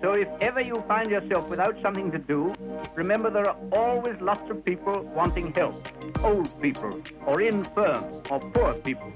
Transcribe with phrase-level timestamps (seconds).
[0.00, 2.52] So if ever you find yourself without something to do,
[2.94, 5.74] remember there are always lots of people wanting help.
[6.22, 9.10] Old people, or infirm, or poor people,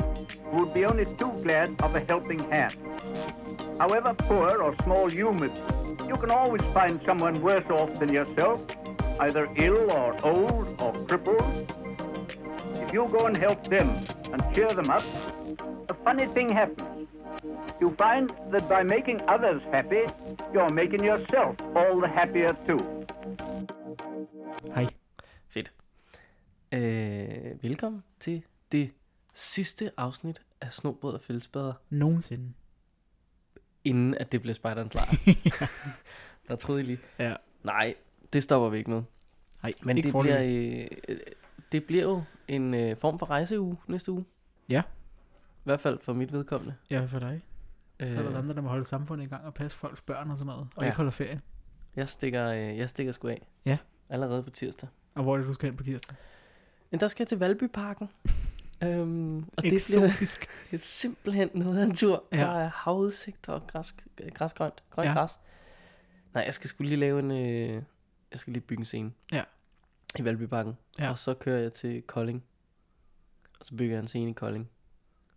[0.50, 2.76] who would be only too glad of a helping hand.
[3.78, 5.60] However poor or small you may be,
[6.06, 8.60] you can always find someone worse off than yourself,
[9.20, 11.87] either ill or old or crippled.
[12.94, 13.88] You go and help them
[14.32, 15.02] and cheer them up,
[15.90, 17.08] a funny thing happens.
[17.80, 20.02] You find that by making others happy,
[20.54, 22.80] you're making yourself all the happier too.
[24.74, 24.86] Hej.
[25.48, 25.72] Fedt.
[26.72, 28.90] Øh, velkommen til det
[29.34, 32.52] sidste afsnit af Snobrød og Fællesbader, Nogensinde.
[33.84, 35.14] inden at det blev spejderens lejr.
[36.48, 36.98] Der troede I lige.
[37.18, 37.34] Ja.
[37.62, 37.94] Nej,
[38.32, 39.02] det stopper vi ikke med.
[39.62, 41.16] Nej, Men ikke det bliver, øh, øh,
[41.72, 44.24] det bliver jo en øh, form for rejseuge næste uge.
[44.68, 44.82] Ja.
[45.56, 46.74] I hvert fald for mit vedkommende.
[46.90, 47.42] Ja, for dig.
[48.00, 50.30] Øh, Så er der andre, der må holde samfundet i gang og passe folks børn
[50.30, 50.68] og sådan noget.
[50.76, 50.86] Og Ja.
[50.86, 51.40] ikke holde ferie.
[51.96, 53.46] jeg, stikker, øh, jeg stikker sgu af.
[53.66, 53.78] Ja.
[54.08, 54.88] Allerede på tirsdag.
[55.14, 56.16] Og hvor er det, du skal hen på tirsdag?
[56.90, 58.08] Men der skal jeg til Valbyparken.
[58.84, 60.46] øhm, og det Eksotisk.
[60.70, 62.24] det er simpelthen noget af en tur.
[62.32, 62.36] Ja.
[62.38, 63.94] Der er havudsigter og græs,
[64.34, 64.82] græsgrønt.
[64.90, 65.12] Grønt ja.
[65.14, 65.40] græs.
[66.34, 67.30] Nej, jeg skal skulle lige lave en...
[67.30, 67.82] Øh,
[68.30, 69.12] jeg skal lige bygge en scene.
[69.32, 69.42] Ja.
[70.18, 70.78] I Valbyparken.
[70.98, 71.10] Ja.
[71.10, 72.44] Og så kører jeg til Kolding.
[73.60, 74.70] Og så bygger jeg en scene i Kolding.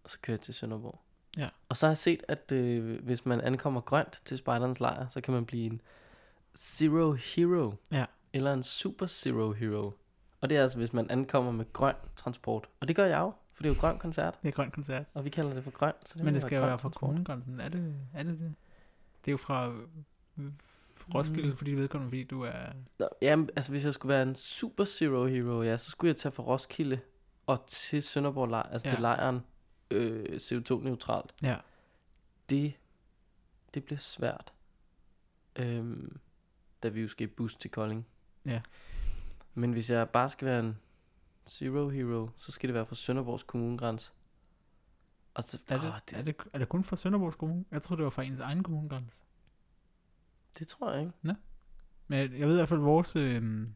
[0.04, 1.00] Og så kører jeg til Sønderborg.
[1.38, 1.50] Ja.
[1.70, 5.22] Og så har jeg set, at øh, hvis man ankommer grønt til spejderens lejr, så
[5.22, 5.82] kan man blive en
[6.58, 7.74] Zero Hero.
[7.92, 8.06] Ja.
[8.34, 9.92] Eller en Super Zero Hero.
[10.42, 12.70] Og det er altså, hvis man ankommer med grøn transport.
[12.80, 14.40] Og det gør jeg jo, for det er jo grøn koncert.
[14.42, 15.06] Det er grøn koncert.
[15.14, 15.94] Og vi kalder det for grøn.
[16.06, 17.60] Så det Men det skal jo være fra kommunegrænsen.
[17.60, 18.54] Er det, er det det?
[19.26, 19.74] Det er jo fra
[21.16, 21.58] Roskilde, Mm.
[21.58, 22.66] fordi vedkommende, fordi du er...
[23.00, 26.18] Nå, jamen, altså hvis jeg skulle være en super zero hero, ja, så skulle jeg
[26.18, 27.00] tage fra Roskilde
[27.48, 28.94] og til Sønderborg lejr, altså Ja.
[28.94, 29.40] til lejren
[29.92, 31.34] øh, CO2-neutralt.
[31.44, 31.58] Ja.
[32.50, 32.74] Det,
[33.74, 34.54] det bliver svært.
[35.56, 36.18] Øhm,
[36.84, 38.08] da vi jo skal bus til Kolding.
[38.46, 38.62] Ja.
[39.54, 40.78] Men hvis jeg bare skal være en
[41.48, 44.12] zero hero, så skal det være fra Sønderborgs kommunegrænse.
[45.34, 47.66] Og så, Er det, åh, det, er, det, er det kun fra Sønderborgs Kommune?
[47.72, 49.22] Jeg troede, det var fra ens egen kommunegrænse.
[50.60, 51.14] Det tror jeg ikke.
[52.08, 53.68] Men jeg, jeg ved i hvert fald, at vores øh,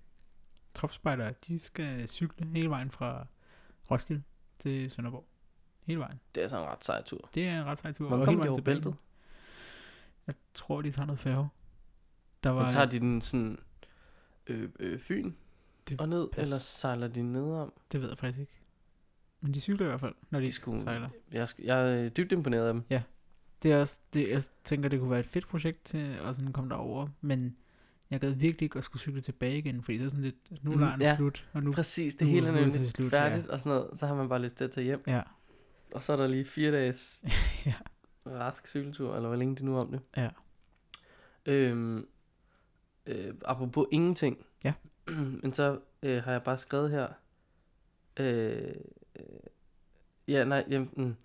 [0.74, 3.28] tropspejder, de skal cykle hele vejen fra
[3.92, 4.24] Roskilde
[4.60, 5.26] til Sønderborg.
[5.88, 6.20] Hele vejen.
[6.36, 7.30] Det er sådan en ret sej tur.
[7.36, 8.10] Det er en ret sej tur.
[8.10, 8.96] Kommer hele de over bæltet?
[10.28, 11.50] Jeg tror, de tager noget færge.
[12.44, 13.58] Der var, Men tager de den sådan
[14.48, 15.34] øh, øh, Fyn
[15.90, 17.74] Det og ned, pas- eller sejler de nedom?
[17.92, 18.52] Det ved jeg faktisk ikke.
[19.42, 21.10] Men de cykler i hvert fald, når de, De skulle, sejler.
[21.32, 22.84] jeg, jeg er dybt imponeret af dem.
[23.64, 26.54] Det er også, det, jeg tænker, det kunne være et fedt projekt til at sådan
[26.54, 27.58] komme derover, men
[28.12, 30.72] jeg gad virkelig ikke at skulle cykle tilbage igen, fordi så er sådan lidt, nu
[30.72, 31.16] er Mm, ja.
[31.16, 31.72] slut, og nu...
[31.72, 34.00] Præcis, det nu- hele er er det nemlig slut, færdigt og sådan noget.
[34.00, 35.04] Så har man bare lyst til at tage hjem.
[35.08, 35.22] Ja,
[35.94, 37.26] Og så er der lige fire dages
[37.66, 37.74] Ja.
[38.28, 40.00] rask cykeltur, eller hvor længe de nu er om det.
[40.18, 40.30] Ja.
[41.46, 42.08] Øhm,
[43.06, 44.46] øh, apropos ingenting.
[44.66, 44.74] Ja.
[45.44, 47.08] Men så øh, har jeg bare skrevet her.
[48.20, 48.74] Øh,
[49.20, 49.26] øh,
[50.28, 51.16] ja, nej, jamen, mm,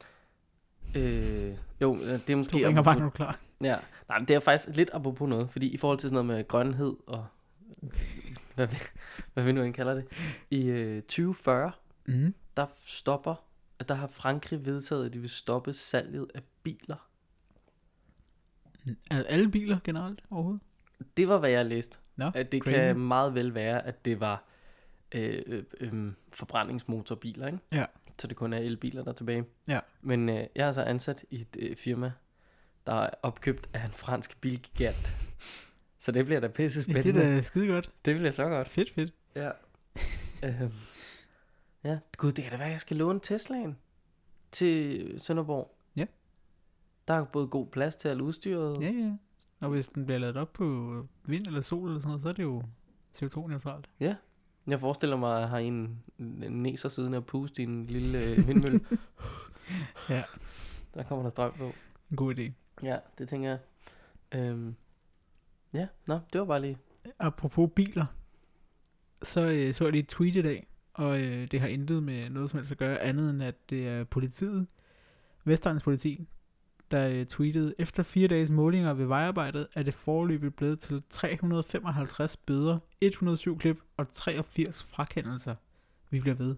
[0.97, 2.57] øh, jo, øh, det er du måske...
[2.57, 3.39] ringer apropos- bare, når du klar.
[3.61, 3.77] Ja,
[4.09, 6.49] nej, men det er faktisk lidt apropos noget, fordi i forhold til sådan noget med
[6.49, 7.27] grønhed og
[8.55, 8.77] hvad vi,
[9.35, 10.05] hvad vi nu end kalder det,
[10.51, 11.73] i øh, 2040,
[12.07, 12.35] Mm.
[12.57, 13.35] der stopper,
[13.79, 17.07] at der har Frankrig vedtaget, at de vil stoppe salget af biler.
[19.11, 20.61] Er alle biler generelt overhovedet?
[21.17, 21.99] Det var, hvad jeg læste.
[22.17, 22.75] Nå, At det crazy.
[22.75, 24.45] kan meget vel være, at det var
[25.15, 27.59] øh, øh, øh, forbrændingsmotorbiler, ikke?
[27.73, 27.85] Ja.
[28.21, 29.45] Så det kun er elbiler, der er tilbage.
[29.69, 29.81] Ja.
[30.03, 32.13] Men øh, jeg er altså ansat i et øh, firma,
[32.87, 35.09] der er opkøbt af en fransk bilgigant.
[35.99, 37.21] Så det bliver da pisse Ja, spændende.
[37.21, 37.91] det er da skide godt.
[38.05, 38.69] Det bliver så godt.
[38.69, 39.15] Fedt, fedt.
[39.37, 39.51] Ja.
[40.45, 40.73] øhm.
[41.85, 43.77] Ja, gud, det kan da være, at jeg skal låne Teslaen
[44.53, 45.75] til Sønderborg.
[45.97, 46.07] Ja.
[47.09, 48.83] Der er både god plads til alt udstyret.
[48.83, 49.13] Ja, ja.
[49.61, 52.33] Og hvis den bliver lavet op på vind eller sol eller sådan noget, så er
[52.33, 52.63] det jo
[53.19, 53.89] CO2-neutralt.
[54.67, 58.49] Jeg forestiller mig, at har en, en næser siden og puste i en lille øh,
[58.49, 58.81] vindmølle.
[60.09, 60.23] Ja.
[60.95, 61.73] Der kommer der strøm på.
[62.11, 62.53] En god idé.
[62.83, 63.59] Ja, det tænker jeg.
[64.35, 64.75] Øhm.
[65.73, 66.79] Ja, nå, det var bare lige.
[67.19, 68.07] Apropos biler,
[69.23, 72.31] så øh, så jeg lige et tweet i dag, og øh, det har intet med
[72.31, 74.67] noget som helst at gøre andet end, at det er politiet,
[75.45, 76.29] Vestegns politi,
[76.91, 82.37] der øh, tweetede, efter fire dages målinger ved vejarbejdet, er det forløbet blevet til 355
[82.37, 85.55] bøder, 107 klip og 83 frakendelser.
[86.11, 86.57] Vi bliver ved.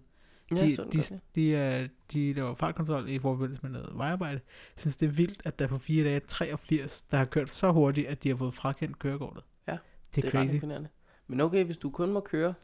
[0.50, 1.16] Ja, De, sådan de, ja.
[1.34, 4.40] de, er, de laver fartkontrol i forbindelse med noget vejarbejde.
[4.76, 7.50] Jeg synes, det er vildt, at der på fire dage er 83, der har kørt
[7.50, 9.42] så hurtigt, at de har fået frakendt kørekortet.
[9.68, 9.80] Ja, det er,
[10.14, 10.54] det er crazy.
[10.54, 10.88] imponerende.
[11.26, 12.54] Men okay, hvis du kun må køre,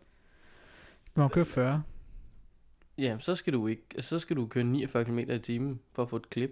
[1.17, 1.83] Du må køre 40.
[2.99, 6.09] ja, så skal du ikke, så skal du køre 49 km i timen for at
[6.11, 6.51] få et klip.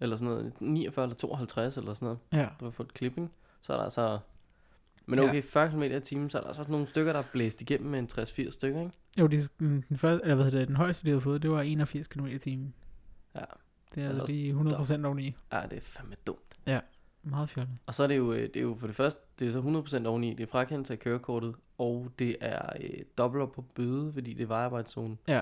[0.00, 0.04] Ja.
[0.04, 2.48] eller sådan noget, 49 eller 52 eller sådan noget, Ja.
[2.60, 3.30] du har fået clipping,
[3.62, 4.18] så er der altså,
[5.06, 5.28] men Ja.
[5.28, 7.90] okay, 40 km i timen, så er der altså nogle stykker, der er blæst igennem
[7.90, 8.92] med en 60-80 stykker, ikke?
[9.20, 11.60] Jo, de, den, første, eller hvad hedder det, den højeste, de havde fået, det var
[11.62, 12.74] 81 km i timen.
[13.34, 13.40] Ja.
[13.94, 14.52] Det er Altså, altså lige
[15.02, 15.36] 100% oveni.
[15.52, 16.40] Ja, det er fandme dumt.
[17.22, 17.74] Meget fjollet.
[17.86, 19.60] Og så er det jo, øh, det er jo for det første, det er så
[20.02, 24.12] 100% oveni, det er frakendelse af kørekortet, og det er øh, dobbelt op på bøde,
[24.12, 25.16] fordi det er vejarbejdzone.
[25.28, 25.40] Ja.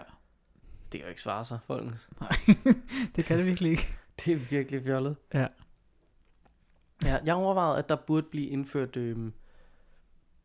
[0.92, 2.08] Det kan jo ikke svare sig, folkens.
[2.20, 2.30] Nej,
[3.16, 3.86] det kan det virkelig ikke.
[4.24, 5.16] Det er virkelig fjollet.
[5.34, 5.46] Ja.
[7.04, 9.30] Ja, jeg overvejede, at der burde blive indført øh,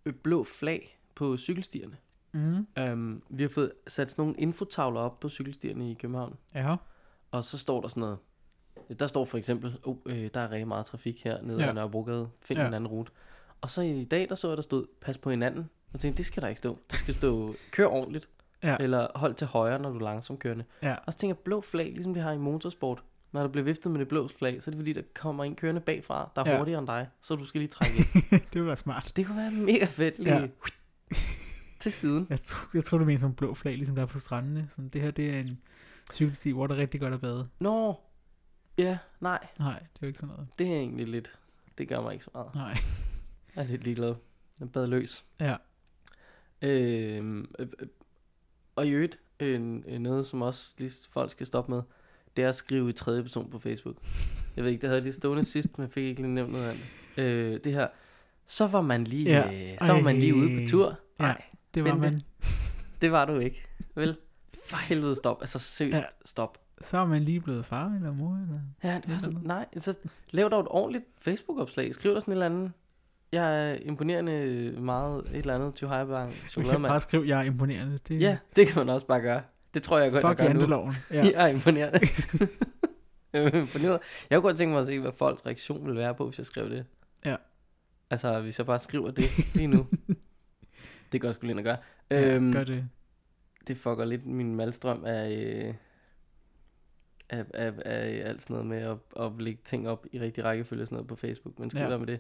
[0.06, 1.98] øh, blå flag på cykelstierne.
[2.32, 2.68] Mm.
[2.92, 6.76] Um, vi har fået sat sådan nogle infotavler op på cykelstierne i København, Ja.
[7.32, 8.18] og så står der sådan noget.
[9.00, 11.70] Der står for eksempel, oh, øh, der er rigtig meget trafik her nede Ja.
[11.70, 12.68] ad Nørrebrogade, find Ja.
[12.68, 13.12] en anden rute.
[13.62, 15.70] Og så i dag, der så jeg, der stod, pas på hinanden.
[15.94, 16.78] Og tænkte, det skal der ikke stå.
[16.92, 18.30] Der skal stå, kør ordentligt.
[18.64, 18.78] Ja.
[18.80, 20.66] Eller hold til højre, når du er langsomt kørende.
[20.84, 20.96] Ja.
[21.08, 23.04] Og så tænker jeg, blå flag, ligesom de har i motorsport.
[23.32, 25.56] Når der bliver viftet med det blå flag, så er det fordi, der kommer en
[25.56, 26.58] kørende bagfra, der er Ja.
[26.58, 27.08] hurtigere end dig.
[27.22, 28.06] Så du skal lige trække ind.
[28.32, 29.12] det ville være smart.
[29.16, 30.48] det kunne være mega fedt lige Ja.
[31.82, 32.28] til siden.
[32.30, 34.66] Jeg, tro, jeg tror, du mener som blå flag, ligesom der er på strandene.
[34.70, 35.60] Sådan, det her, det er en
[36.14, 37.48] cykelsti, hvor det er rigtig godt at bade.
[37.60, 37.96] Nå,
[38.78, 40.48] ja, nej, Nej, det er jo ikke sådan noget.
[40.60, 41.40] det er egentlig lidt,
[41.78, 42.56] det gør mig ikke så meget.
[42.56, 42.78] Nej.
[43.56, 44.16] Jeg er lidt ligeglad.
[44.60, 45.26] Jeg bad løs.
[45.40, 45.56] Ja.
[46.62, 47.88] Øhm, øh, øh,
[48.76, 51.82] og i øvrigt, øh, noget som også lige folk skal stoppe med,
[52.38, 53.96] det er at skrive i tredje person på Facebook.
[54.56, 56.52] Jeg ved ikke, det havde jeg lige stående sidst, men jeg fik ikke lige nævnt
[56.52, 56.74] noget af
[57.16, 57.24] det.
[57.24, 57.88] Øh, det her,
[58.46, 59.52] så var man lige, Ja.
[59.52, 59.72] ja.
[59.74, 61.00] øh, så var man lige ude på tur.
[61.20, 61.24] Ja.
[61.26, 61.42] Nej,
[61.74, 62.22] Det var man.
[63.02, 63.66] det var du ikke.
[63.96, 64.18] Vel?
[64.66, 65.38] For helvede stop.
[65.42, 66.00] Altså seriøst, Ja.
[66.00, 66.06] ja.
[66.26, 66.58] stop.
[66.82, 68.40] Så er man lige blevet far eller mor.
[68.48, 68.60] Eller...
[68.84, 69.94] Ja, det var sådan, nej, så
[70.32, 71.96] lav dog et ordentligt Facebook-opslag.
[71.96, 72.72] Skriv der sådan et eller andet.
[73.32, 76.92] Jeg er imponerende meget et eller andet til Hyperbank Du kan chokolademand.
[76.92, 78.00] bare skrive, jeg er imponerende.
[78.08, 79.42] Det Ja, det kan man også bare gøre.
[79.74, 80.50] Det tror jeg godt, jeg Fuck gør nu.
[80.60, 80.94] janteloven.
[81.12, 81.16] Ja.
[81.16, 81.24] Ja.
[81.32, 81.94] Jeg er imponeret.
[83.34, 84.00] jeg er imponeret.
[84.30, 86.46] Jeg kunne godt tænke mig at se, hvad folks reaktion ville være på, hvis jeg
[86.46, 86.86] skrev det.
[87.26, 87.36] Ja.
[88.10, 89.26] Altså, hvis jeg bare skriver det
[89.56, 89.88] lige nu.
[91.12, 91.78] det gør jeg sgu lige at gøre.
[92.12, 92.90] ja, øhm, gør det.
[93.68, 95.74] det fucker lidt min malstrøm af, øh,
[97.30, 100.84] af, af, af alt sådan noget med at, at lægge ting op i rigtig rækkefølge
[100.84, 101.60] og sådan noget på Facebook.
[101.60, 101.98] Men skal Ja.
[101.98, 102.20] med det.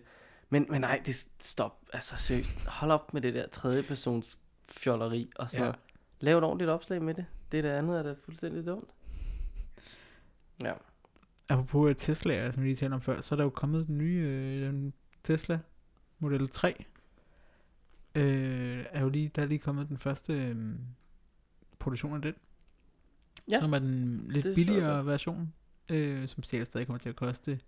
[0.49, 1.77] Men, men nej, det stop.
[1.93, 2.65] Altså seriøst.
[2.67, 4.37] Hold op med det der tredje persons
[4.69, 5.65] fjolleri og sådan ja.
[5.65, 5.79] noget.
[6.21, 7.25] Lav et ordentligt opslag med det.
[7.51, 8.89] Det der andet er da fuldstændig dumt.
[10.61, 10.73] Ja.
[11.49, 13.97] Apropos øh, Tesla, som vi lige talte om før, så er der jo kommet den
[13.97, 15.59] nye øh, den Tesla
[16.19, 16.85] Model 3.
[18.15, 20.55] Øh, er jo lige, der er lige kommet den første øh,
[21.79, 22.33] produktion af den.
[23.51, 25.05] Ja, som er den lidt jeg billigere godt.
[25.05, 25.53] version,
[25.89, 27.59] øh, som sikkert stadig kommer til at koste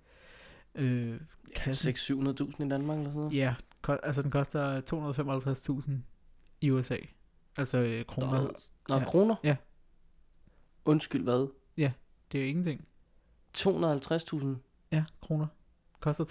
[0.75, 1.19] øh,
[1.55, 1.91] kassen.
[1.93, 3.33] 600-700.000 i Danmark eller sådan noget.
[3.33, 4.81] Ja, ko- altså den koster
[5.87, 5.91] 255.000
[6.61, 6.97] i USA.
[7.57, 8.37] Altså øh, kroner.
[8.37, 8.73] Dollars.
[8.89, 9.01] Nå, Ja.
[9.01, 9.07] ja.
[9.09, 9.35] kroner?
[9.43, 9.55] Ja.
[10.85, 11.47] Undskyld, hvad?
[12.31, 12.87] Det er jo ingenting.
[13.57, 14.45] 250.000?
[14.91, 15.47] Ja, kroner.
[15.99, 16.23] Koster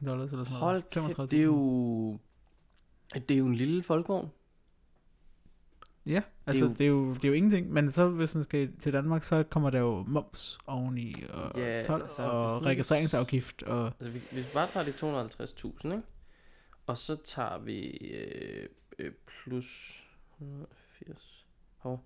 [0.00, 1.16] 33.000 dollars eller sådan Hold noget.
[1.16, 2.18] kæft, det er jo...
[3.14, 4.30] Det er jo en lille folkevogn.
[6.06, 7.72] Ja, altså jo- det er, jo, det er jo ingenting.
[7.72, 11.82] Men så hvis den skal til Danmark, så kommer der jo moms oveni, og Ja,
[11.82, 16.02] 12, altså, og registreringsafgift, og Altså, vi- hvis vi bare tager de 250.000, ikke?
[16.86, 18.68] Og så tager vi øh,
[18.98, 20.02] øh, plus
[20.40, 21.46] 180.
[21.76, 22.04] Hov.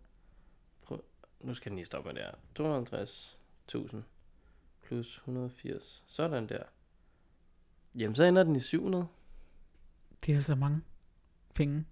[0.82, 1.04] Prøv.
[1.40, 3.94] Nu skal den lige stoppe med det her.
[3.94, 3.96] 250.000
[4.82, 6.04] plus 180.
[6.06, 6.62] Sådan der.
[7.94, 9.06] Jamen, så ender den i 700.
[10.26, 10.80] det er altså mange
[11.54, 11.84] penge.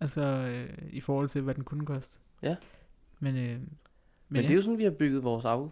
[0.00, 2.18] Altså øh, i forhold til, hvad den kunne koste.
[2.42, 2.56] Ja.
[3.18, 3.78] Men, øh, men,
[4.28, 5.68] Men, det er jo sådan, vi har bygget vores af,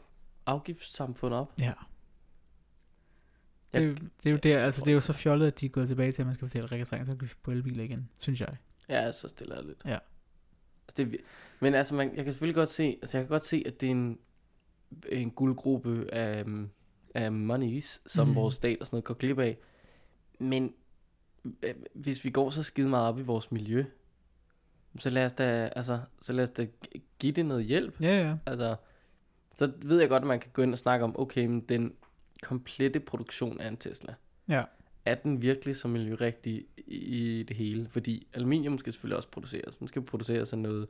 [0.46, 1.52] afgiftssamfund op.
[1.58, 1.72] Ja.
[3.76, 5.66] Det, er jo- det er jo der, altså det er jo så fjollet, at de
[5.66, 8.56] er gået tilbage til, at man skal betale registreringsafgift på elbiler igen, synes jeg.
[8.88, 9.78] Ja, så stiller jeg lidt.
[9.84, 9.98] Ja.
[10.88, 11.16] Altså, det,
[11.60, 13.86] men altså, man, jeg kan selvfølgelig godt se, altså jeg kan godt se, at det
[13.86, 14.18] er en,
[15.08, 16.44] en guldgruppe af,
[17.14, 18.34] af monies, som mm.
[18.34, 19.56] vores stat og sådan noget går glip af.
[20.38, 20.72] Men
[21.62, 23.84] øh, hvis vi går så skide meget op i vores miljø,
[24.98, 28.00] så lad os da, altså, så lad os da gi- give det noget hjælp.
[28.00, 28.36] Ja, ja.
[28.46, 28.76] Altså,
[29.56, 31.92] så ved jeg godt, at man kan gå ind og snakke om, okay, men den
[32.42, 34.14] komplette produktion af en Tesla,
[34.48, 34.64] Ja.
[35.04, 37.88] er den virkelig så miljørigtig i, i det hele?
[37.88, 39.76] Fordi aluminium skal selvfølgelig også produceres.
[39.76, 40.88] Den skal produceres af noget,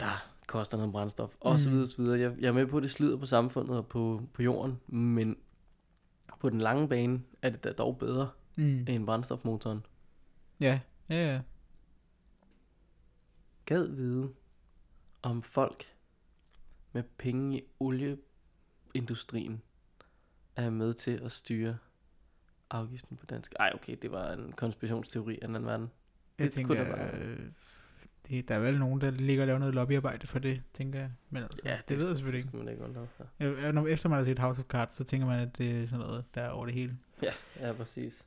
[0.00, 1.74] der koster noget brændstof, og så Mhm.
[1.74, 2.20] videre, så videre.
[2.20, 5.36] Jeg, jeg er med på, at det slider på samfundet og på, på jorden, men
[6.40, 8.84] på den lange bane er det da dog bedre Mm.
[8.88, 9.86] end brændstofmotoren.
[10.60, 11.40] Ja, ja, ja.
[13.64, 14.32] Gad vide,
[15.22, 15.84] om folk
[16.92, 19.62] med penge i olieindustrien
[20.56, 21.76] er med til at styre
[22.70, 23.54] afgiften på dansk.
[23.60, 25.90] Ej, okay, det var en konspirationsteori af en anden verden.
[26.38, 27.38] Jeg Det tænker, kunne da være- øh,
[28.28, 31.10] det, der er vel nogen, der ligger og laver noget lobbyarbejde for det, tænker jeg.
[31.30, 32.50] Men altså, ja, det, det ved jeg selvfølgelig ikke.
[32.50, 33.06] Det man ikke undre.
[33.40, 33.46] Ja.
[33.46, 35.82] Jeg, jeg, når, efter man har set House of Cards, så tænker man, at det
[35.82, 36.96] er sådan noget, der er over det hele.
[37.22, 38.24] ja, ja, præcis.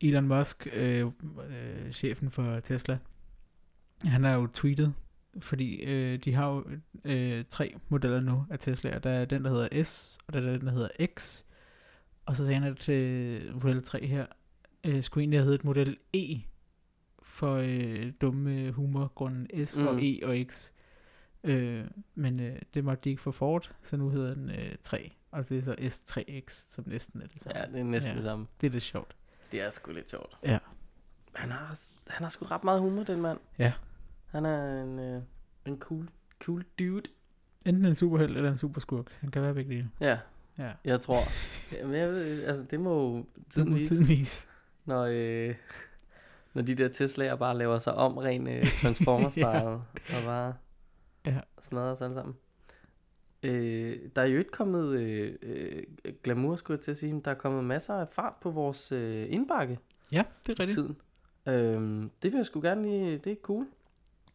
[0.00, 1.06] Elon Musk, øh,
[1.48, 2.98] øh, chefen for Tesla,
[4.04, 4.94] han har jo tweetet,
[5.40, 6.64] fordi øh, de har jo
[7.04, 8.98] øh, tre modeller nu af Tesla.
[8.98, 11.42] Der er den, der hedder S, og der er den, der hedder X.
[12.26, 14.26] Og så sagde han, at øh, model 3 her
[14.84, 16.40] øh, skulle egentlig have heddet model E,
[17.22, 19.86] for øh, dumme humorgrunden S mm.
[19.86, 20.02] og.
[20.02, 20.70] E og X.
[21.44, 25.12] Øh, men øh, det måtte de ikke få Ford, så nu hedder den øh, 3.
[25.30, 27.58] Og det er så S3X, som næsten er det samme.
[27.58, 28.16] Ja, det er næsten ja.
[28.16, 28.46] det samme.
[28.60, 29.16] Det er lidt sjovt.
[29.52, 30.38] Det er sgu lidt sjovt.
[30.44, 30.58] Ja.
[31.34, 33.38] Han har, han har sgu ret meget humor, den mand.
[33.58, 33.72] Ja.
[34.30, 35.22] Han er en, øh,
[35.66, 36.08] en cool,
[36.42, 37.02] cool dude.
[37.66, 39.10] Enten en superheld eller en superskurk.
[39.20, 39.90] Han kan være begge dele.
[40.00, 40.18] Ja,
[40.58, 40.72] Ja.
[40.84, 41.18] jeg tror.
[41.78, 44.46] Jamen, jeg ved, altså, det må jo Tiden vise, tiden vise.
[44.84, 45.54] når, øh,
[46.54, 49.68] når de der Tesla'er bare laver sig om ren øh, Transformer-style,
[50.18, 50.54] og bare
[51.26, 51.40] Ja.
[51.60, 52.34] smadrer os alle sammen.
[53.42, 55.82] Øh, der er jo ikke kommet øh, øh,
[56.22, 58.92] glamour, skulle jeg til at sige, men der er kommet masser af fart på vores
[58.92, 59.78] øh, indbakke
[60.12, 60.74] Ja, det er rigtigt.
[60.78, 60.96] tiden.
[61.46, 63.66] Øh, det vil jeg sgu gerne lige, det er cool.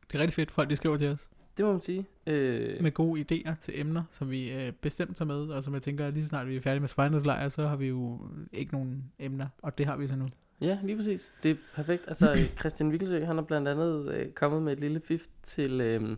[0.07, 1.27] Det er rigtig fedt, folk de skriver til os.
[1.57, 2.05] Det må man sige.
[2.27, 5.35] Øh, Med gode idéer til emner, som vi øh, bestemt tager med.
[5.47, 7.75] Og som jeg tænker, lige så snart vi er færdige med Spejdernes Lejr, så har
[7.75, 8.19] vi jo
[8.51, 9.47] ikke nogen emner.
[9.61, 10.27] Og det har vi så nu.
[10.61, 11.31] Ja, lige præcis.
[11.43, 12.03] Det er perfekt.
[12.07, 16.17] Altså, Christian Wikkelsø, han har blandt andet øh, kommet med et lille fif til øh,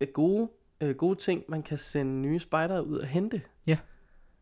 [0.00, 0.48] øh, gode,
[0.80, 3.42] øh, gode ting, man kan sende nye spejdere ud og hente.
[3.66, 3.78] Ja.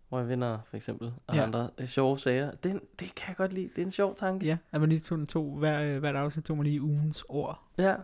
[0.08, 1.40] Hvor jeg vinder, for eksempel, og Ja.
[1.40, 1.46] ja.
[1.46, 2.50] andre øh, sjove sager.
[2.50, 3.68] Den, det kan jeg godt lide.
[3.68, 4.46] Det er en sjov tanke.
[4.46, 7.62] Ja, at man lige tog, tog hver, øh, hvert afsnit tog man lige ugens ord.
[7.78, 7.96] Ja.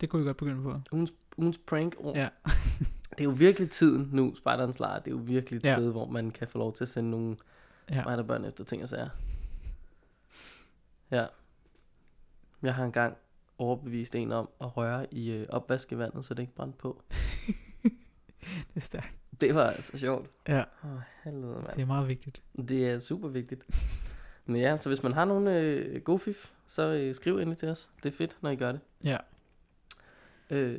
[0.00, 0.80] Det kunne vi godt begynde på.
[0.92, 1.94] Ugens, ugens prank.
[1.94, 2.18] -ord.
[2.18, 2.28] Ja.
[3.10, 4.98] Det er jo virkelig tiden nu, Spejderens Lejr.
[4.98, 5.70] Det er jo virkelig et Ja.
[5.70, 5.76] ja.
[5.76, 7.36] sted, hvor man kan få lov til at sende nogle
[7.90, 8.00] Ja.
[8.02, 9.08] spejderbørn efter ting og sager.
[11.10, 11.26] Ja.
[12.62, 13.16] Jeg har engang
[13.58, 17.02] overbevist en om at røre i øh, opvaskevandet, så det ikke brændte på.
[18.40, 19.14] Det er stærkt.
[19.40, 20.30] Det var altså sjovt.
[20.48, 21.66] Ja, Åh, oh, helvede, mand.
[21.74, 22.42] det er meget vigtigt.
[22.68, 23.66] Det er super vigtigt.
[24.46, 27.68] Men ja, så hvis man har nogle øh, gode fif, så øh, skriv endelig til
[27.68, 27.88] os.
[28.02, 28.80] Det er fedt, når I gør det.
[29.04, 29.16] Ja.
[30.50, 30.78] Øh,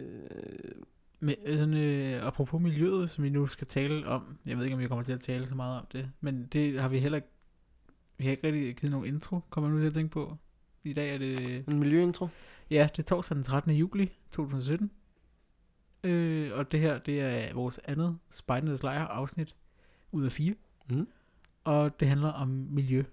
[1.20, 4.38] Men øh, sådan, øh, apropos miljøet, som vi nu skal tale om.
[4.46, 6.12] Jeg ved ikke, om vi kommer til at tale så meget om det.
[6.22, 7.28] Men det har vi heller ikke...
[8.18, 10.38] Vi har ikke rigtig givet nogen intro, kommer nu til at tænke på.
[10.84, 11.64] I dag er det...
[11.68, 12.28] en miljøintro.
[12.72, 13.72] Ja, det er torsdag den 13.
[13.72, 14.92] juli 2017.
[16.04, 19.56] Øh, og det her, det er vores andet Spejdernes Lejr afsnit
[20.12, 20.56] ud af fire.
[20.90, 21.08] Mm.
[21.64, 23.04] Og det handler om miljø,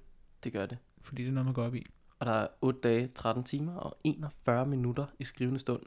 [0.44, 0.78] Det gør det.
[1.02, 1.86] fordi det er noget, man går op i.
[2.18, 5.82] Og der er 8 dage, 13 timer og 41 minutter i skrivende stund.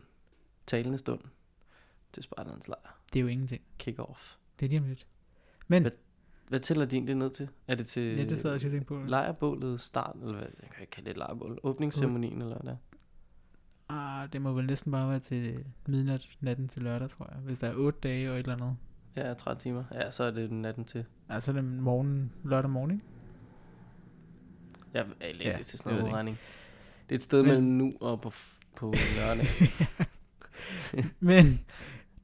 [0.68, 1.20] Talende stund.
[2.14, 3.00] Til Spejderens lejr.
[3.14, 3.62] Det er jo ingenting.
[3.78, 4.36] Kick off.
[4.60, 5.08] Det er lige om lidt.
[5.68, 5.92] Men, Hvad-
[6.48, 7.50] Hvad tæller de egentlig ned til?
[7.68, 9.04] Er det til ja, det sad jeg og tænkte på.
[9.08, 10.48] lejrbålet start, eller hvad?
[10.62, 11.60] Jeg kan ikke kalde det et lejrbål.
[11.64, 12.91] Åbningsceremonien, eller hvad det er.
[13.92, 17.40] Ah, det må vel næsten bare være til midnat natten til lørdag, tror jeg.
[17.42, 18.78] Hvis der er 8 dage og et eller andet.
[19.16, 19.84] Ja, 13 timer.
[19.92, 21.06] Ja, så er det natten til.
[21.30, 23.04] Altså det er morgen, lørdag morgen, ikke?
[24.94, 26.38] Jeg er Ja, ja, til sådan noget det udregning.
[27.10, 28.32] Det er et sted Men- mellem nu og på,
[28.76, 29.46] på lørdag.
[31.20, 31.46] Men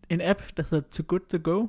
[0.09, 1.67] en app, der hedder Too Good To Go.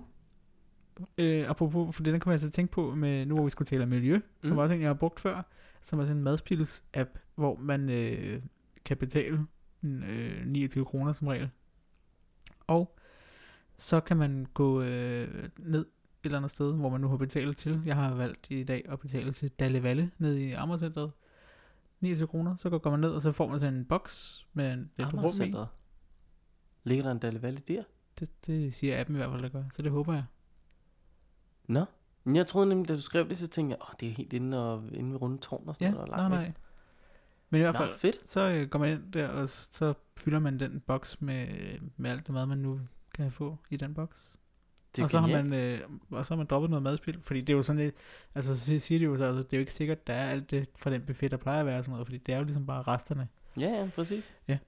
[1.19, 3.51] Øh, apropos, for det den kommer jeg til at tænke på, med, nu hvor vi
[3.51, 4.23] skulle tale om miljø, mm.
[4.49, 5.43] som også en, jeg har brugt før,
[5.83, 8.43] som er sådan en madspils-app, hvor man øh,
[8.85, 9.47] kan betale
[9.83, 11.51] øh, 29 kroner som regel.
[12.67, 12.99] Og
[13.77, 15.87] så kan man gå øh, ned et
[16.25, 17.83] eller andet sted, hvor man nu har betalt til.
[17.87, 21.13] Jeg har valgt i dag at betale til Dalle Valle ned i Amagercenteret.
[22.01, 24.91] 29 kroner, så går man ned, og så får man sådan en boks med en-
[24.99, 25.55] et rum i.
[26.85, 27.83] Ligger der en Dalle Valle der?
[28.21, 29.65] Det, det siger appen i hvert fald, der gør.
[29.73, 30.25] Så det håber jeg.
[31.69, 31.85] Nå.
[32.25, 34.33] Men jeg troede nemlig, da du skrev det, så tænkte jeg, åh, det er helt
[34.33, 36.09] inde, og, inde ved runde tårn og sådan Ja, noget.
[36.11, 36.45] og nej, nej.
[36.45, 36.55] væk.
[37.51, 38.31] Men i hvert Nå, fald, fedt.
[38.31, 41.47] så øh, går man ind der, og så fylder man den boks med,
[41.97, 42.81] med alt det mad, man nu
[43.15, 44.35] kan få i den boks.
[44.97, 47.51] Det og, så har man, øh, og så har man droppet noget madspil, fordi det
[47.53, 47.95] er jo sådan lidt,
[48.35, 50.51] altså så siger- de jo så, altså, det er jo ikke sikkert, der er alt
[50.51, 52.45] det fra den buffet, der plejer at være og sådan noget, fordi det er jo
[52.45, 53.29] ligesom bare resterne.
[53.57, 54.35] Ja, ja, præcis.
[54.49, 54.59] Ja.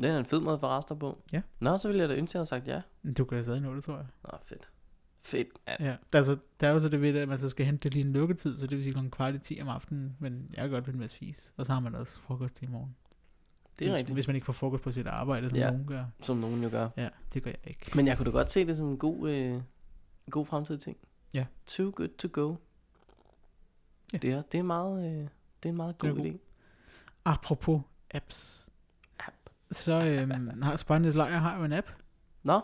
[0.00, 1.22] Det er en fed måde for rester på.
[1.32, 1.42] Ja.
[1.60, 2.68] Nå, så ville jeg da ønske, at jeg havde sagt
[3.06, 3.12] ja.
[3.12, 4.06] Du kan da stadig nå det, tror jeg.
[4.22, 4.68] Nå, fedt.
[5.22, 5.76] Fedt, ja.
[5.80, 5.96] Ja.
[6.12, 7.94] Der, er så, der er jo så det ved, at man så skal hente det
[7.94, 10.62] lige en lukketid, så det vil sige klokken kvart i 10 om aftenen, men jeg
[10.62, 11.52] kan godt vente med at spise.
[11.56, 12.96] Og så har man også frokost til i morgen.
[13.78, 15.70] Det er hvis, rigtigt, Hvis man ikke får frokost på sit arbejde, som Ja.
[15.70, 16.04] nogen gør.
[16.22, 16.88] som nogen jo gør.
[16.96, 17.90] Ja, det gør jeg ikke.
[17.94, 19.60] Men jeg kunne da godt se det som en god, øh,
[20.30, 20.96] god fremtidig ting.
[21.34, 21.46] Ja.
[21.66, 22.54] Too good to go.
[24.12, 24.18] Ja.
[24.18, 25.28] Det, er, det er meget, øh, det
[25.64, 26.36] er en meget god er idé.
[27.24, 28.66] Apropos apps.
[29.18, 29.36] App.
[29.70, 31.86] Så øhm, har Spejdernes Lejr har jo en app,
[32.42, 32.60] Nå,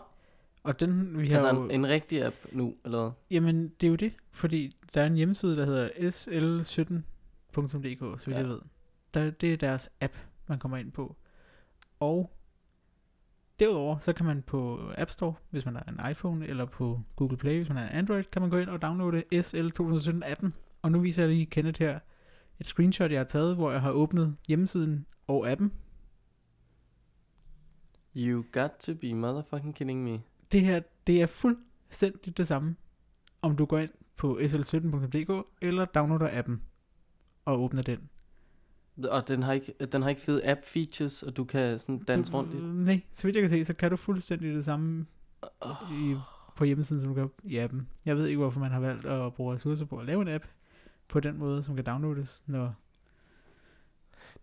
[0.67, 3.11] og den vi har altså jo, en, en rigtig app nu, eller hvad?
[3.31, 8.27] Jamen, det er jo det, fordi der er en hjemmeside, der hedder sl17.dk, så vidt
[8.27, 8.37] Ja.
[8.41, 8.59] jeg ved.
[9.13, 10.13] Der, det er deres app,
[10.47, 11.15] man kommer ind på.
[11.99, 12.33] Og
[13.59, 17.37] Derudover, så kan man på App Store, hvis man har en iPhone, eller på Google
[17.37, 20.49] Play, hvis man har en Android, kan man gå ind og downloade SL 2017-appen.
[20.81, 21.99] Og nu viser jeg lige Kenneth her
[22.59, 25.71] et screenshot, jeg har taget, hvor jeg har åbnet hjemmesiden og appen.
[28.15, 30.21] You got to be motherfucking kidding me.
[30.51, 32.75] Det her, det er fuldstændig det samme,
[33.41, 36.61] om du går ind på sl17.dk, eller downloader appen
[37.45, 38.09] og åbner den.
[39.03, 42.33] Og den har ikke, den har ikke fede app features, og du kan sådan danse
[42.33, 42.57] rundt i.
[42.57, 45.05] Nej, så vidt jeg kan se, så kan du fuldstændig det samme
[45.61, 46.15] Oh, i,
[46.55, 47.89] på hjemmesiden, som du kan i appen.
[48.05, 50.45] Jeg ved ikke, hvorfor man har valgt at bruge ressourcer på at lave en app
[51.07, 52.75] på den måde, som kan downloades, når...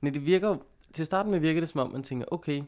[0.00, 0.56] Nej, det virker
[0.92, 2.62] til at starte med virker det som om, man tænker, okay,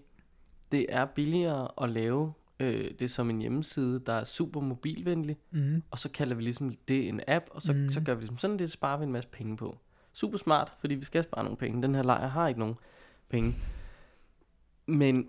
[0.73, 5.83] det er billigere at lave øh, det som en hjemmeside, der er super mobilvenlig, Mm.
[5.91, 7.91] og så kalder vi ligesom det en app, og så, mm.
[7.91, 9.79] så gør vi ligesom sådan, det sparer vi en masse penge på.
[10.13, 11.83] Super smart, fordi vi skal spare nogle penge.
[11.83, 12.77] Den her lejr har ikke nogen
[13.29, 13.55] penge.
[14.87, 15.29] Men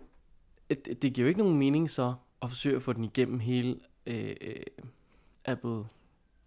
[0.70, 3.80] det, det giver jo ikke nogen mening så at forsøge at få den igennem hele
[4.06, 4.56] øh, øh,
[5.46, 5.84] Apple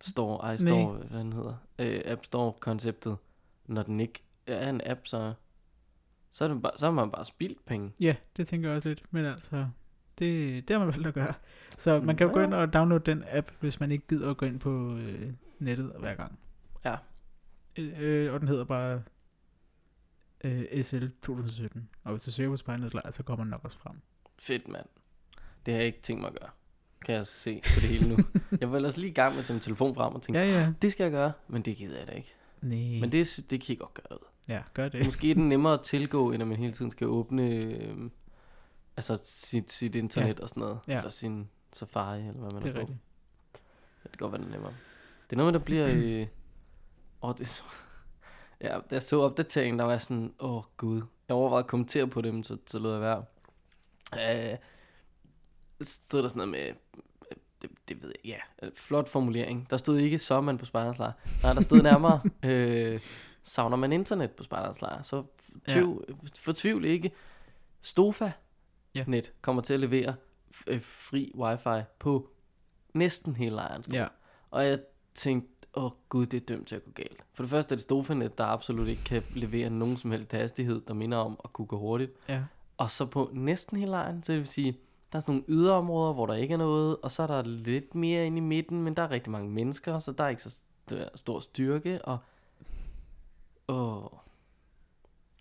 [0.01, 3.17] Store, iStore, hvad den hedder, øh, App Store-konceptet,
[3.67, 5.33] når den ikke er en app, så,
[6.33, 7.93] så, er det bare, så har man bare spildt penge.
[8.01, 9.67] Ja, det tænker jeg også lidt, men altså,
[10.21, 11.35] det, det har man valgt at gøre.
[11.79, 12.47] Så man kan jo gå Ja.
[12.47, 15.93] ind og downloade den app, hvis man ikke gider at gå ind på øh, nettet
[15.99, 16.39] hver gang.
[16.85, 16.97] Ja.
[17.77, 19.03] Øh, øh, og den hedder bare
[20.45, 21.89] øh, SL 2017.
[22.05, 23.97] Og hvis du søger på Spejlets Lejr, så kommer den nok også frem.
[24.39, 24.87] Fedt, mand.
[25.67, 26.51] Det har jeg ikke tænkt mig at gøre.
[27.05, 28.17] Kan jeg se på det hele nu.
[28.61, 30.47] jeg var ellers lige i gang med at tage min telefon frem og tænke, Ja,
[30.61, 30.73] ja.
[30.83, 32.35] det skal jeg gøre, men det gider jeg da ikke.
[32.63, 33.01] Nej.
[33.01, 34.27] Men det, det kan I godt gøre ud.
[34.49, 35.05] Ja, gør det.
[35.05, 38.11] Måske er den nemmere at tilgå, end at man hele tiden skal åbne øh,
[39.01, 40.43] altså sit, sit internet ja.
[40.43, 40.79] og sådan noget.
[40.89, 40.99] Ja.
[40.99, 42.81] Eller sin Safari, eller hvad man Det er på.
[42.81, 42.99] rigtigt.
[44.03, 44.73] Det kan godt være, det er nemmere.
[45.31, 45.87] Det er noget, der bliver...
[45.95, 46.27] Øh,
[47.23, 47.63] åh, det er så...
[48.61, 51.03] Ja, da jeg så opdateringen, der var sådan, åh oh, gud.
[51.29, 53.25] Jeg overvejede at kommentere på dem, så, så lød jeg være.
[54.53, 54.59] Øh,
[55.83, 56.75] stod der sådan noget med,
[57.63, 59.67] det, det ved jeg, ja, flot formulering.
[59.71, 61.13] Der stod ikke, så man på spejderslejr.
[61.43, 63.01] Nej, der stod nærmere, øh,
[63.43, 65.03] savner man internet på spejderslejr.
[65.03, 65.73] Så f- Ja.
[65.73, 67.11] tvivl, fortvivl ikke.
[67.81, 68.31] Stofa
[68.95, 69.05] Ja.
[69.07, 70.15] net kommer til at levere
[70.67, 72.31] øh, fri wifi på
[72.95, 73.85] næsten hele lejren.
[73.93, 74.07] Ja,
[74.51, 74.81] Og jeg
[75.15, 77.25] tænkte, åh oh, gud, det er dømt til at gå galt.
[77.33, 80.81] For det første er det Stofanet, der absolut ikke kan levere nogen som helst hastighed,
[80.89, 82.13] der minder om at kunne gå hurtigt.
[82.29, 82.43] ja.
[82.77, 84.73] Og så på næsten hele lejren, så det vil sige,
[85.13, 87.95] der er sådan nogle yderområder, hvor der ikke er noget, og så er der lidt
[87.95, 90.63] mere inde i midten, men der er rigtig mange mennesker, så der er ikke så
[90.93, 92.19] st- stor styrke, og...
[93.69, 94.05] Åh...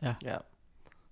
[0.02, 0.16] Ja.
[0.24, 0.38] Ja.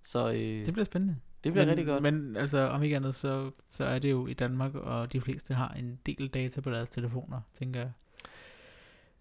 [0.04, 1.16] Så øh, det, bliver spændende.
[1.44, 2.04] Det bliver men, rigtig godt.
[2.04, 5.54] Men altså, om ikke andet, så, så er det jo i Danmark, og de fleste
[5.54, 7.92] har en del data på deres telefoner, tænker jeg.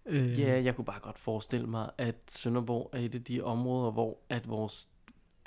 [0.07, 3.91] Øh, Ja, jeg kunne bare godt forestille mig, at Sønderborg er et af de områder,
[3.91, 4.89] hvor at vores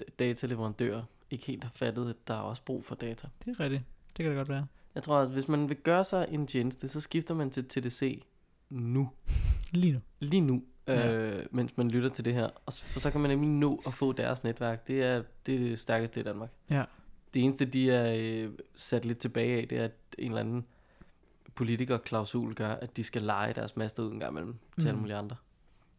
[0.02, 1.02] d- dataleverandør
[1.32, 3.28] ikke helt har fattet, at der er også brug for data.
[3.46, 3.84] Det er rigtigt.
[4.18, 4.66] Det kan det godt være.
[4.96, 8.24] Jeg tror, at hvis man vil gøre sig en tjeneste, så skifter man til TDC
[8.70, 9.10] nu.
[9.72, 10.00] Lige nu.
[10.20, 11.12] Lige nu, Ja.
[11.40, 12.50] øh, mens man lytter til det her.
[12.66, 14.88] Og så, for så kan man nemlig nå at få deres netværk.
[14.88, 16.50] Det er det, er det stærkeste i Danmark.
[16.70, 16.84] Ja.
[17.34, 20.66] Det eneste, de er øh, sat lidt tilbage af, det er, at en eller anden
[21.56, 25.02] politikerklausul gør, at de skal lege deres master ud en gang imellem til alle Mm.
[25.02, 25.36] mulige andre.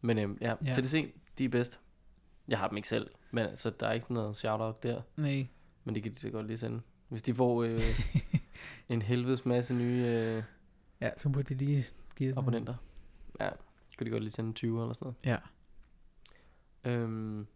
[0.01, 0.55] Men øhm, ja, Ja.
[0.65, 1.79] ja, TDC, de er bedst.
[2.47, 5.01] Jeg har dem ikke selv, men altså, der er ikke sådan noget shout-out der.
[5.17, 5.47] Nej.
[5.83, 6.81] Men det kan de så godt lige sende.
[7.09, 7.81] Hvis de får øh,
[8.89, 10.43] en helvedes masse nye øh,
[11.01, 11.83] Ja, så må de lige
[12.15, 12.75] give abonnenter.
[13.39, 13.49] Ja,
[14.01, 15.41] kunne de godt lige sende 20 eller sådan noget.
[16.85, 16.91] Ja.
[16.91, 17.47] Øhm,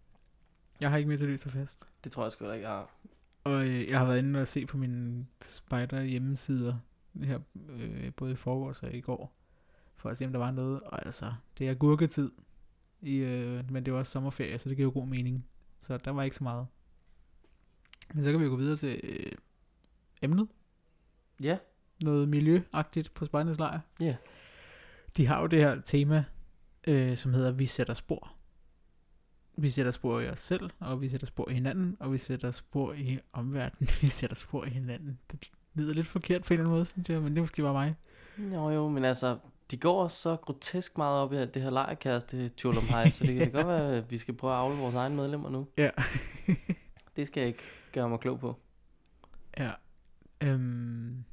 [0.80, 1.84] Jeg har ikke mere til lys og fast.
[2.04, 2.90] det tror jeg sgu da ikke, jeg har.
[3.44, 6.76] Og øh, jeg har været inde og se på mine spider hjemmesider
[7.24, 9.34] her, øh, både i forgårs og i går,
[9.96, 10.82] for at se, om der var noget.
[10.82, 12.32] Og altså, det er gurketid,
[13.02, 15.48] i, øh, men det er også sommerferie, så det giver jo god mening.
[15.82, 16.68] Så der var ikke så meget.
[18.14, 19.32] Men så kan vi jo gå videre til øh,
[20.22, 20.48] emnet.
[21.42, 21.58] Ja,
[22.02, 23.80] Noget miljøagtigt på Spejdernes Lejr.
[24.00, 24.16] Ja.
[25.18, 26.26] De har jo det her tema,
[26.88, 28.32] øh, som hedder Vi sætter spor.
[29.58, 32.52] Vi sætter spor i os selv, og vi sætter spor i hinanden, og vi sætter
[32.52, 33.90] spor i omverdenen.
[34.02, 35.20] Vi sætter spor i hinanden.
[35.32, 37.74] Det lyder lidt forkert på en eller anden måde, synes jeg, men det måske bare
[37.74, 37.96] mig.
[38.54, 39.38] jo jo, men altså,
[39.72, 43.52] de går så grotesk meget op i alt det her lejerkæreste Tjolomhej, så det kan
[43.52, 45.68] godt være, at vi skal prøve at afle vores egne medlemmer nu.
[45.78, 45.90] Ja.
[47.16, 48.60] Det skal jeg ikke gøre mig klog på.
[49.58, 49.72] ja.
[50.42, 51.24] Øhm,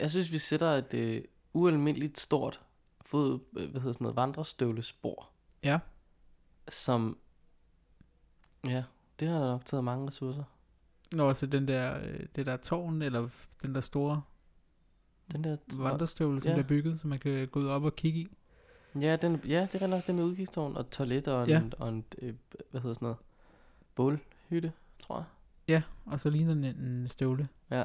[0.00, 1.22] Jeg synes, vi sætter et øh,
[1.52, 2.60] ualmindeligt stort
[3.10, 5.28] fod, øh, hvad hedder sådan noget, vandrestøvlespor,
[5.64, 5.78] ja.
[6.68, 7.18] som,
[8.64, 8.84] ja,
[9.20, 10.42] det har da nok taget mange ressourcer.
[11.12, 13.28] Nå, så den der, øh, det der tårn, eller
[13.62, 14.22] den der store
[15.32, 16.56] Den der, vandrestøvle, som Ja.
[16.56, 18.28] der er bygget, så man kan gå ud op og kigge i.
[19.00, 21.62] ja, den, ja, det er nok det med udgangstårn og toilet og en, Ja.
[21.78, 22.34] og en øh,
[22.70, 23.18] hvad hedder sådan noget,
[23.94, 25.24] bålhytte, tror jeg.
[25.68, 27.48] Ja, og så ligner den en støvle.
[27.70, 27.84] Ja.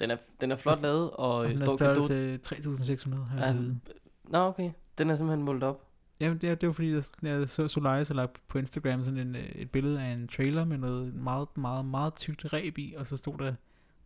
[0.00, 3.90] Den er, den er flot lavet, og, Og den er størrelse 3600 har jeg Ja.
[4.30, 4.70] Nå, okay.
[4.98, 5.86] Den er simpelthen målt op.
[6.20, 9.18] Jamen, det er, det var fordi, der, jeg så Solaris har lagt på Instagram sådan
[9.18, 12.94] en, øh, et billede af en trailer med noget meget, meget, meget tykt ræb i,
[12.96, 13.54] og så stod der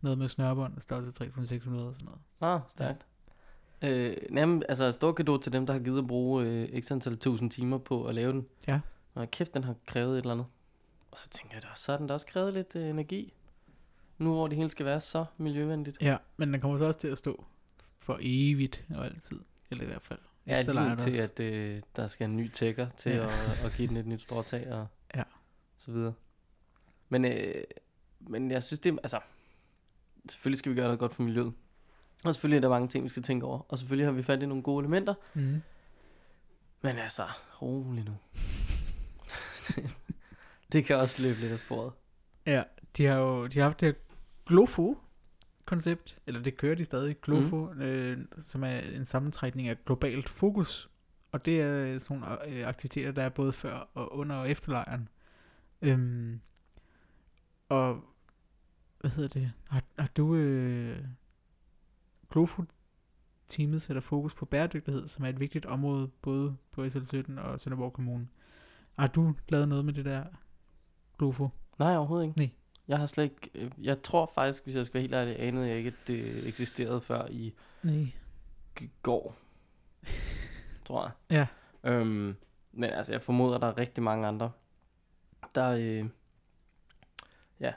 [0.01, 2.19] noget med snørbånd, størrelse 3600 og sådan noget.
[2.39, 3.05] Nå, stærkt.
[3.81, 4.09] Ja.
[4.09, 7.17] Øh, jamen, altså stor gave til dem, der har givet at bruge øh, x antal
[7.17, 8.45] tusind timer på at lave den.
[8.67, 8.79] Ja.
[9.13, 10.45] Og kæft, den har krævet et eller andet.
[11.11, 13.33] Og så tænker jeg da, så har den da også krævet lidt øh, energi.
[14.17, 16.01] Nu hvor det hele skal være så miljøvenligt.
[16.01, 17.45] Ja, men den kommer så også til at stå
[17.99, 19.39] for evigt og altid.
[19.71, 20.19] Eller i hvert fald.
[20.47, 23.27] Ja, lige til, at øh, der skal en ny tækker til Ja.
[23.27, 25.23] at, at give den et nyt stråtag og Ja.
[25.77, 26.13] så videre.
[27.09, 27.63] Men, øh,
[28.19, 29.19] men jeg synes, det er, altså,
[30.29, 31.53] selvfølgelig skal vi gøre noget godt for miljøet.
[32.23, 33.59] Og selvfølgelig er der mange ting, vi skal tænke over.
[33.69, 35.13] Og selvfølgelig har vi fat i nogle gode elementer.
[35.33, 35.61] Mm.
[36.81, 37.27] Men altså,
[37.61, 38.17] rolig nu.
[40.71, 41.93] det kan også løbe lidt af sporet.
[42.45, 42.63] Ja,
[42.97, 43.93] de har jo de har haft det her
[45.65, 47.81] Glofo-koncept, eller det kører de stadig, Glofo, mm.
[47.81, 50.89] øh, som er en sammentrækning af globalt fokus.
[51.31, 54.71] Og det er sådan nogle øh, aktiviteter, der er både før og under og efter
[54.71, 55.09] lejren.
[55.81, 56.41] Øhm,
[57.69, 58.01] og
[58.99, 59.51] hvad hedder det?
[59.69, 60.35] Har, har du...
[60.35, 61.05] Øh,
[62.29, 67.93] Glofo-teamet sætter fokus på bæredygtighed, som er et vigtigt område både på SL17 og Sønderborg
[67.93, 68.27] Kommune.
[68.99, 70.23] Har du lavet noget med det der
[71.17, 71.49] Glofo?
[71.79, 72.37] Nej, overhovedet ikke.
[72.37, 72.49] Nej.
[72.87, 73.49] Jeg har slet ikke...
[73.55, 76.47] øh, Jeg tror faktisk, hvis jeg skal være helt ærlig, anede jeg ikke, at det
[76.47, 78.07] eksisterede før i Nej.
[79.01, 79.35] går.
[80.85, 81.11] tror jeg.
[81.83, 81.89] Ja.
[81.91, 82.35] Øhm,
[82.71, 84.51] men altså, jeg formoder, der er rigtig mange andre,
[85.55, 86.05] der, øh,
[87.59, 87.73] ja,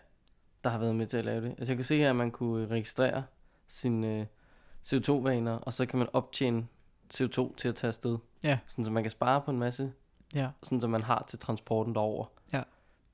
[0.64, 1.50] der har været med til at lave det.
[1.50, 3.24] Altså, jeg kan se her, at man kunne registrere
[3.68, 4.26] sine øh,
[4.86, 6.66] CO2-vaner, og så kan man optjene
[7.14, 8.18] CO2 til at tage afsted.
[8.44, 8.58] Ja.
[8.66, 9.92] Sådan, så man kan spare på en masse,
[10.34, 10.48] Ja.
[10.62, 12.26] sådan så man har til transporten derover.
[12.52, 12.62] Ja.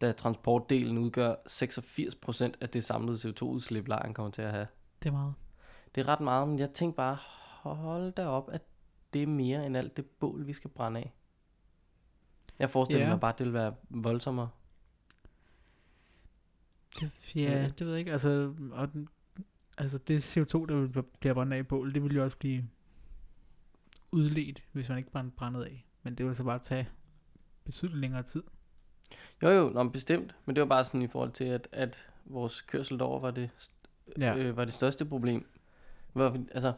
[0.01, 4.67] Da transportdelen udgør 86% af det samlede CO2-udslip, lejren kommer til at have.
[5.03, 5.35] Det er meget.
[5.95, 7.19] Det er ret meget, men jeg tænkte bare,
[7.63, 8.63] hold da op, at
[9.13, 11.13] det er mere end alt det bål, vi skal brænde af.
[12.59, 13.11] Jeg forestiller Ja.
[13.13, 14.49] mig bare, at det vil være voldsommere.
[17.01, 18.13] Det, ja, det ved jeg ikke.
[18.13, 19.09] Altså, og den,
[19.79, 22.69] altså det CO2, der vil blive brændt af i bål, det vil jo også blive
[24.13, 25.87] udledt, hvis man ikke brændte brændet af.
[26.03, 26.89] Men det vil så bare tage
[27.65, 28.43] betydeligt længere tid.
[29.43, 30.35] Jo jo, nå, bestemt.
[30.47, 33.51] Men det var bare sådan i forhold til, at, at vores kørsel derover var det,
[34.21, 34.37] Ja.
[34.37, 35.47] øh, var det største problem.
[36.13, 36.73] Hvor, altså,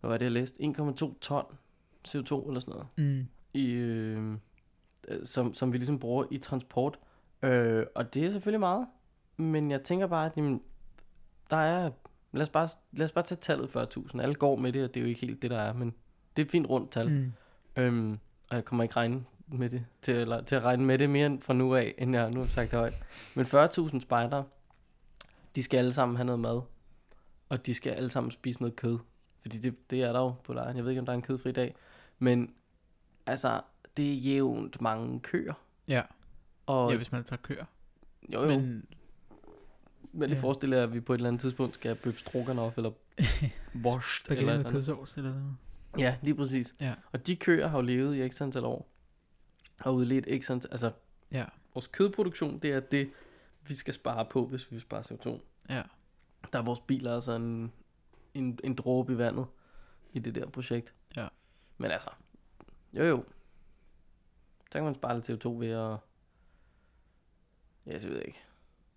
[0.00, 0.62] hvad var det, jeg læste?
[0.62, 1.44] 1,2 ton
[2.08, 2.86] CO2 eller sådan noget.
[2.96, 3.26] Mm.
[3.54, 4.32] i, øh,
[5.08, 6.98] øh, som, som vi ligesom bruger i transport.
[7.42, 8.86] Øh, og det er selvfølgelig meget.
[9.36, 10.62] Men jeg tænker bare, at jamen,
[11.50, 11.90] der er...
[12.32, 14.20] Lad os, bare, lad os bare tage tallet 40.000.
[14.20, 15.72] Alle går med det, og det er jo ikke helt det, der er.
[15.72, 15.94] Men
[16.36, 17.10] det er et fint rundt tal.
[17.10, 17.32] Mm.
[17.76, 18.18] Øhm,
[18.50, 21.38] og jeg kommer ikke regne med det, til, eller, til at regne med det mere
[21.40, 22.94] fra nu af, end jeg nu har sagt det højt.
[23.34, 24.44] Men 40.000 spejdere,
[25.54, 26.60] de skal alle sammen have noget mad.
[27.48, 28.98] Og de skal alle sammen spise noget kød.
[29.40, 30.76] Fordi det, det er der jo på lejren.
[30.76, 31.74] Jeg ved ikke, om der er en kødfri dag.
[32.18, 32.54] Men
[33.26, 33.60] altså,
[33.96, 35.54] det er jævnt mange køer.
[35.88, 36.02] Ja.
[36.66, 37.64] Og ja, hvis man tager køer.
[38.32, 38.84] jo, jo, men,
[40.12, 40.40] Men det ja.
[40.40, 44.32] forestiller jeg, at vi på et eller andet tidspunkt skal have bøf stroganoff, eller spaghetti
[44.32, 44.72] eller et med eller andet.
[44.72, 45.56] kødsovs eller noget.
[45.98, 46.74] Ja, lige præcis.
[46.80, 46.94] Ja.
[47.12, 48.88] Og de køer har jo levet i x antal år.
[49.84, 50.92] Og udledt x antal, altså
[51.32, 51.44] Ja.
[51.74, 53.10] vores kødproduktion, det er det,
[53.62, 55.40] vi skal spare på, hvis vi vil spare CO2.
[55.68, 55.82] Ja.
[56.52, 57.72] Der er vores biler altså en,
[58.34, 59.46] en, en dråbe i vandet
[60.12, 60.94] i det der projekt.
[61.16, 61.28] Ja.
[61.78, 62.10] Men altså,
[62.92, 63.24] jo jo.
[64.66, 65.96] Så kan man spare lidt CO2 ved at...
[67.86, 68.38] Ja, jeg ved ikke.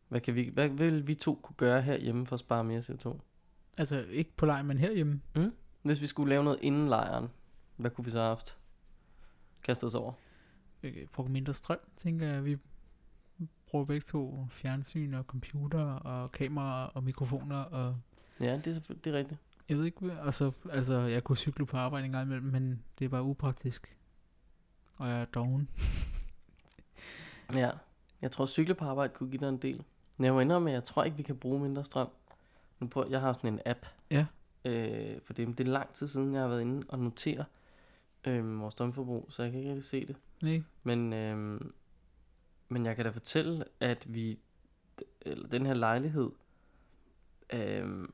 [0.08, 3.18] Hvad, kan vi, hvad vil vi to kunne gøre herhjemme for at spare mere CO2?
[3.78, 5.22] Altså ikke på lejr, men herhjemme.
[5.82, 7.28] Hvis vi skulle lave noget inden lejren,
[7.76, 8.58] hvad kunne vi så have haft?
[9.64, 10.14] Kastet os over.
[10.84, 12.46] Øh, Bruge mindre strøm, tænker jeg.
[12.46, 12.58] Vi
[13.68, 17.98] bruger begge to fjernsyn og computer og kamera og mikrofoner og
[18.40, 19.40] Ja, det er selvfølgelig det er rigtigt.
[19.70, 23.06] jeg ved ikke, altså, altså jeg kunne cykle på arbejde en gang imellem, men det
[23.06, 23.98] er bare upraktisk.
[24.98, 25.70] Og jeg er doven.
[27.56, 27.70] Ja,
[28.22, 29.84] jeg tror cykle på arbejde kunne give dig en del.
[30.18, 32.08] Men jeg må indrømme, at jeg tror ikke, vi kan bruge mindre strøm.
[32.80, 33.86] Nu prøver, jeg har sådan en app.
[34.12, 34.26] Ja.
[34.66, 37.46] Øh, for det, det er lang tid siden, jeg har været inde og notere
[38.28, 40.16] øh, vores strømforbrug, så jeg kan ikke rigtig se det.
[40.42, 40.62] Nej.
[40.84, 41.62] Men, øh,
[42.70, 44.40] men jeg kan da fortælle, at vi,
[45.22, 46.32] eller den her lejlighed,
[47.54, 48.08] øh,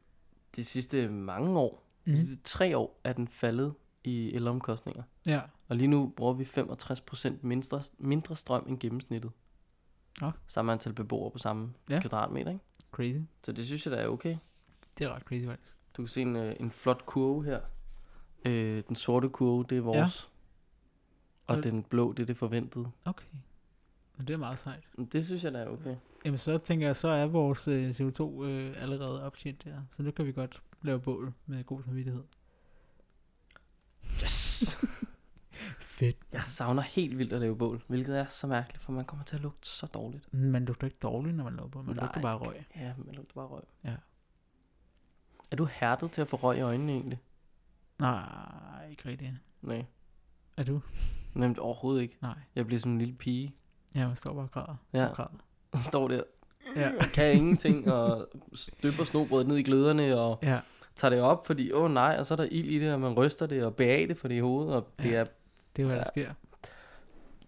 [0.55, 2.11] de sidste mange år, mm.
[2.13, 5.03] De sidste tre år, er den faldet i elomkostninger.
[5.27, 5.41] Ja.
[5.67, 9.31] Og lige nu bruger vi 65% mindre, mindre strøm end gennemsnittet.
[10.21, 10.31] Nå.
[10.47, 11.93] Samme antal beboere på samme Ja.
[11.95, 12.01] ja.
[12.01, 12.63] kvadratmeter, ikke?
[12.91, 13.17] Crazy.
[13.43, 14.37] Så det synes jeg da er okay.
[14.97, 15.75] Det er ret crazy faktisk.
[15.97, 17.61] Du kan se en, øh, en flot kurve her.
[18.47, 19.97] Øh, den sorte kurve, det er vores.
[19.97, 21.53] Ja.
[21.53, 22.91] Og Og- den blå, det er det forventede.
[23.05, 23.25] Okay.
[24.17, 24.83] Men det er meget sejt.
[25.12, 25.95] Det synes jeg da er okay.
[26.25, 29.81] Jamen så tænker jeg, så er vores øh, CO2 øh, allerede optjent der.
[29.91, 32.23] Så nu kan vi godt lave bål med god samvittighed.
[34.23, 34.77] Yes!
[35.81, 36.17] Fedt.
[36.31, 39.36] Jeg savner helt vildt at lave bål, hvilket er så mærkeligt, for man kommer til
[39.36, 40.33] at lugte så dårligt.
[40.33, 41.83] Man lugter ikke dårligt, når man laver bål.
[41.86, 42.05] Man Nej.
[42.05, 42.55] lugter bare røg.
[42.75, 43.63] Ja, man lugter bare røg.
[43.83, 43.95] Ja.
[45.51, 47.19] Er du hærdet til at få røg i øjnene egentlig?
[47.99, 49.31] Nej, ikke rigtigt.
[49.62, 49.86] Nej.
[50.57, 50.81] Er du?
[51.33, 52.17] Nemt overhovedet ikke.
[52.21, 52.36] Nej.
[52.55, 53.55] Jeg bliver som en lille pige.
[53.95, 54.75] Ja, man står bare og græder.
[54.93, 55.05] Ja.
[55.07, 55.38] Og græder.
[55.81, 56.21] Står der,
[56.75, 56.91] Ja.
[57.13, 60.60] kan ingenting, og støber snobrødet ned i gløderne, og ja.
[60.95, 62.99] tager det op, fordi, åh oh, nej, og så er der ild i det, og
[62.99, 65.15] man ryster det, og behager det for det i hovedet, og det Ja.
[65.15, 65.25] er,
[65.75, 66.33] Det er hvad der sker.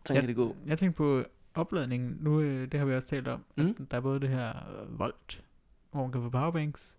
[0.06, 0.56] sådan kan det gå.
[0.66, 1.24] Jeg tænkte på
[1.56, 2.18] opladningen.
[2.22, 3.44] Nu, øh, det har vi også talt om.
[3.56, 3.70] Mm.
[3.80, 5.44] At der er både det her øh, Volt,
[5.92, 6.98] hvor man kan få powerbanks.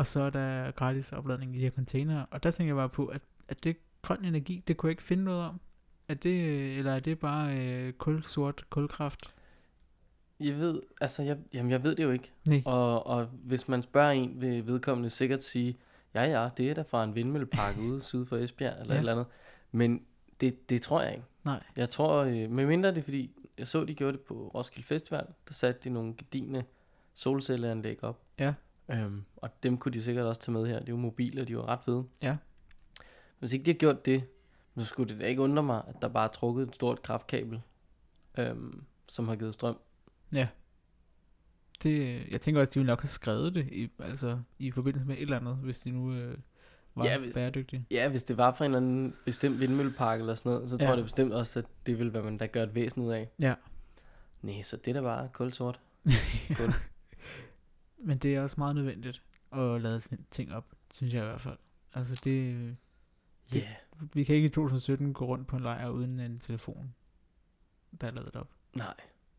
[0.00, 2.24] Og så er der gratis opladning i de her container.
[2.30, 5.02] Og der tænker jeg bare på, at, at det grøn energi, det kunne jeg ikke
[5.02, 5.60] finde noget om.
[6.08, 9.34] Er det, eller er det bare øh, kul, sort kulkraft?
[10.40, 12.32] Jeg ved, altså, jeg, jamen, jeg ved det jo ikke.
[12.48, 12.62] Nej.
[12.64, 15.76] Og, og hvis man spørger en, vil vedkommende sikkert sige,
[16.14, 18.98] ja ja, det er da fra en vindmøllepark ude syd for Esbjerg, eller ja.
[18.98, 19.26] et eller andet.
[19.72, 20.02] Men
[20.40, 21.24] det, det tror jeg ikke.
[21.44, 21.62] Nej.
[21.76, 25.26] Jeg tror, øh, medmindre det er fordi, jeg så, de gjorde det på Roskilde Festival,
[25.48, 26.64] der satte de nogle gedine
[27.14, 28.20] solcelleanlæg op.
[28.38, 28.54] Ja.
[28.92, 30.78] Øhm, og dem kunne de sikkert også tage med her.
[30.78, 32.04] Det er jo mobile, og de var ret fede.
[32.22, 32.36] Ja.
[33.38, 34.24] Hvis ikke de har gjort det,
[34.78, 37.60] så skulle det da ikke undre mig, at der bare er trukket et stort kraftkabel,
[38.38, 39.78] øhm, som har givet strøm.
[41.82, 45.06] Det, jeg tænker også, at de ville nok have skrevet det, i, altså i forbindelse
[45.06, 46.38] med et eller andet, hvis de nu øh,
[46.94, 47.86] var Ja, ja, hvis- bæredygtige.
[47.90, 50.84] Ja, hvis det var fra en eller anden bestemt vindmøllepark eller sådan noget, så tror
[50.84, 50.90] Ja.
[50.90, 53.30] jeg da bestemt også, at det vil være, man der gør et væsen ud af.
[53.42, 53.54] Ja.
[54.42, 55.80] Nej, så det er da bare kulsort.
[56.56, 56.72] Kul.
[58.00, 61.40] Men det er også meget nødvendigt at lade sådan ting op, synes jeg i hvert
[61.40, 61.58] fald.
[61.94, 62.76] Altså det,
[63.54, 63.58] Ja,
[64.00, 66.94] Det- vi kan ikke i 2017 gå rundt på en lejr uden en telefon,
[68.00, 68.48] der er lavet op.
[68.74, 68.94] nej.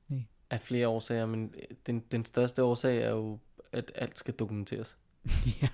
[0.07, 0.23] Nej.
[0.49, 3.39] Af flere årsager, men øh, den, den største årsag er jo,
[3.71, 4.97] at alt skal dokumenteres.
[5.61, 5.67] ja.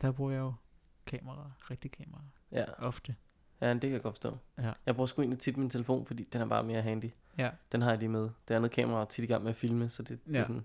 [0.00, 0.52] Der bruger jeg jo
[1.06, 2.20] kamera, rigtig kamera,
[2.52, 3.14] Ja, ofte.
[3.60, 4.38] ja det kan jeg godt forstå.
[4.58, 4.72] Ja.
[4.86, 7.10] Jeg bruger sgu egentlig tit min telefon, fordi den er bare mere handy.
[7.38, 7.50] Ja.
[7.72, 8.30] Den har jeg lige med.
[8.48, 10.38] Det andet kamera er tit i gang med at filme, så det, det Ja.
[10.40, 10.64] er sådan...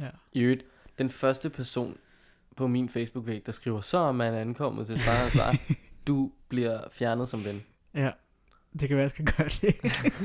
[0.00, 0.10] Ja.
[0.32, 0.64] I øvrigt,
[0.98, 1.96] den første person
[2.56, 5.54] på min Facebook-væg, der skriver, så er man ankommet til Sparrens Lejr.
[6.06, 7.62] Du bliver fjernet som ven.
[7.94, 8.10] Ja,
[8.72, 9.74] det kan være, jeg skal gøre det.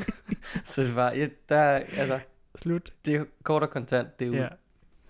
[0.68, 2.20] Så det var, ja, der, er- altså,
[2.56, 2.94] Slut.
[3.06, 4.48] det er kort og kontant, det er jo, Ja.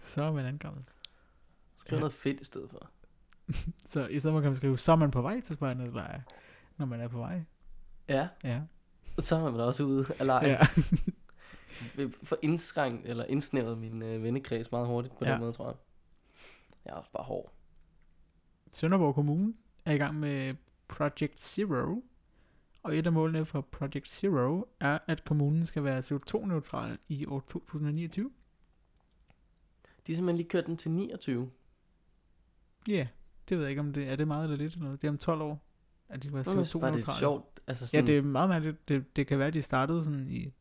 [0.03, 0.83] Så er man ankommet.
[1.77, 1.99] skriv Ja.
[1.99, 2.89] noget fedt i stedet for.
[3.91, 6.21] Så i stedet for kan man skrive, så er man på vej til Spejdernes lejr,
[6.77, 7.41] når man er på vej.
[8.09, 8.61] Ja, Ja.
[9.19, 10.49] så er man også ude af lejen.
[10.49, 10.57] ja.
[11.97, 12.07] Ja.
[12.23, 15.31] For indskrænkt, eller indsnævret min øh, vennekreds meget hurtigt på Ja.
[15.31, 15.75] den måde, tror jeg.
[16.85, 17.51] Jeg er også bare hård.
[18.71, 19.53] Sønderborg Kommune
[19.85, 20.55] er i gang med
[20.87, 22.03] Project Zero.
[22.83, 27.39] Og et af målene for Project Zero er, at kommunen skal være CO2-neutral i år
[27.39, 28.31] 2029.
[30.07, 31.51] De har simpelthen lige kørt den til 29.
[32.87, 33.07] Ja, yeah,
[33.49, 34.73] det ved jeg ikke, om det er det meget eller lidt.
[34.73, 35.01] Eller noget.
[35.01, 35.61] Det er om 12 år,
[36.09, 37.19] at de skal være Jeg synes bare, det er CO2-neutrale.
[37.19, 37.59] sjovt.
[37.67, 38.89] Altså Ja, sådan, det er meget mærkeligt.
[38.89, 40.53] Det, det kan være, at de startede sådan i,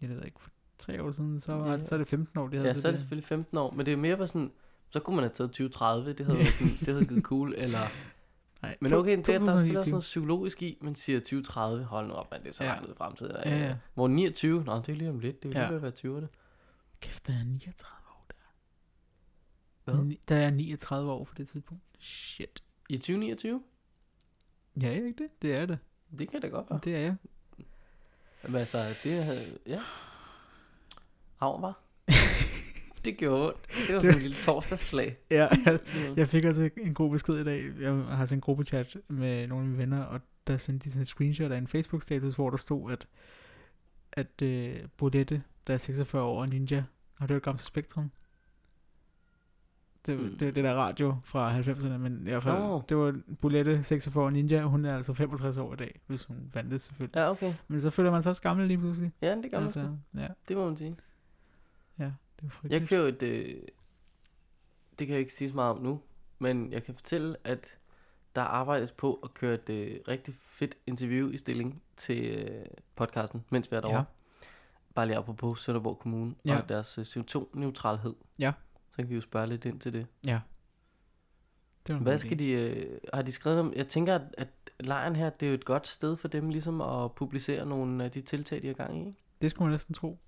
[0.00, 1.84] jeg ved ikke, for tre år siden, så, var, Ja.
[1.84, 3.86] så er det 15 år, de havde ja, så er det selvfølgelig 15 år, men
[3.86, 4.52] det er mere bare sådan,
[4.90, 6.38] så kunne man have taget 2030, det havde,
[6.80, 7.78] det havde givet cool, eller...
[8.62, 9.90] Nej, Men okay, det, der er selvfølgelig også 2029.
[9.90, 12.70] noget psykologisk i, man siger 2030, hold nu op, man, det er så Ja.
[12.70, 13.36] langt ud i fremtiden.
[13.44, 13.76] Ja, ja.
[13.94, 15.60] Hvor 29, nå, det er lige om lidt, det Ja.
[15.60, 16.26] lige ved at være 20'erne.
[17.00, 18.34] Kæft, der er 39 år der.
[19.84, 20.16] Hvad?
[20.28, 21.82] Der er 39 år på det tidspunkt.
[21.98, 22.62] Shit.
[22.88, 23.62] I 2029?
[24.82, 25.42] Ja, er ikke det?
[25.42, 25.78] Det er det.
[26.18, 26.74] Det kan da godt Ja.
[26.74, 26.80] være.
[26.84, 27.16] Det er jeg.
[28.42, 29.80] Men altså, det havde, ja.
[31.40, 31.80] Av var.
[33.04, 33.86] det gjorde ondt.
[33.86, 35.16] Det var sådan en lille torsdagsslag.
[35.30, 35.80] Ja, jeg,
[36.16, 37.64] jeg fik også en god besked i dag.
[37.80, 41.02] Jeg har sendt en gruppechat med nogle af mine venner, og der sendte de sådan
[41.02, 43.06] et screenshot af en Facebook-status, hvor der stod, at,
[44.12, 48.10] at uh, Bolette, der er 46 år, og Ninja, har du hørt Gamle Spektrum?
[50.06, 50.38] Det, Mm.
[50.38, 52.82] det, det der radio fra 90'erne, men i hvert fald, Nå.
[52.88, 56.50] det var Bolette, 46 år, Ninja, hun er altså 65 år i dag, hvis hun
[56.54, 57.16] vandt det selvfølgelig.
[57.16, 57.54] Ja, okay.
[57.68, 59.12] Men så føler man sig også gammel lige pludselig.
[59.22, 59.64] Ja, det gør man.
[59.64, 60.96] altså, ja, det må man sige.
[61.98, 62.88] ja, det er Jeg frygteligt.
[62.88, 63.22] kan jo et...
[63.22, 63.54] Øh,
[64.98, 66.00] det kan jeg ikke sige så meget om nu,
[66.38, 67.78] men jeg kan fortælle, at
[68.34, 72.64] der arbejdes på at køre et øh, rigtig fedt interview i stilling til øh,
[72.96, 73.98] podcasten, mens vi er derovre.
[73.98, 74.04] Ja.
[74.94, 76.58] Bare lige apropos Sønderborg Kommune Ja.
[76.62, 78.14] og deres øh, CO2-neutralhed.
[78.38, 78.52] Ja.
[78.90, 80.06] Så kan vi jo spørge lidt ind til det.
[80.26, 80.40] Ja.
[81.86, 82.50] Det Hvad skal de...
[82.50, 83.72] Øh, har de skrevet om...
[83.76, 84.48] Jeg tænker, at, at
[84.80, 88.10] lejren her, det er jo et godt sted for dem ligesom at publicere nogle af
[88.10, 89.18] de tiltag, de har gang i, ikke?
[89.40, 90.18] Det skulle man næsten tro.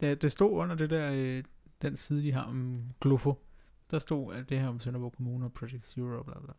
[0.00, 1.44] Det, det stod under det der, øh,
[1.82, 3.34] den side, de har om Glufo.
[3.90, 6.52] Der stod at det her om Sønderborg Kommune og Project Zero og bla bla.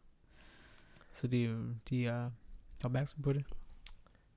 [1.14, 1.58] Så de, er
[1.90, 2.32] de er
[2.84, 3.46] opmærksomme på det.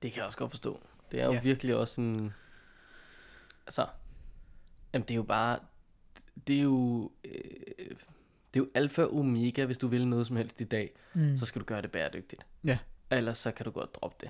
[0.01, 0.79] Det kan jeg også godt forstå.
[1.11, 1.41] Det er jo Ja.
[1.41, 2.33] virkelig også en...
[3.67, 3.87] altså,
[4.93, 5.59] jamen det er jo bare,
[6.47, 7.31] det er jo, øh,
[8.53, 11.37] det er jo alfa og omega, hvis du vil noget som helst i dag, Mm.
[11.37, 12.45] så skal du gøre det bæredygtigt.
[12.63, 12.77] Ja.
[13.11, 14.29] Ellers så kan du godt droppe det.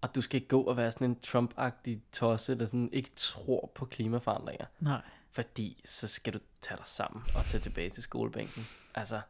[0.00, 3.72] Og du skal ikke gå og være sådan en Trump-agtig tosse, der sådan ikke tror
[3.74, 4.66] på klimaforandringer.
[4.80, 5.00] Nej.
[5.30, 8.62] Fordi så skal du tage dig sammen og tage tilbage til skolebænken.
[8.94, 9.20] Altså,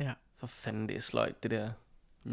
[0.00, 0.12] Ja.
[0.36, 1.70] for fanden det er sløjt, det der.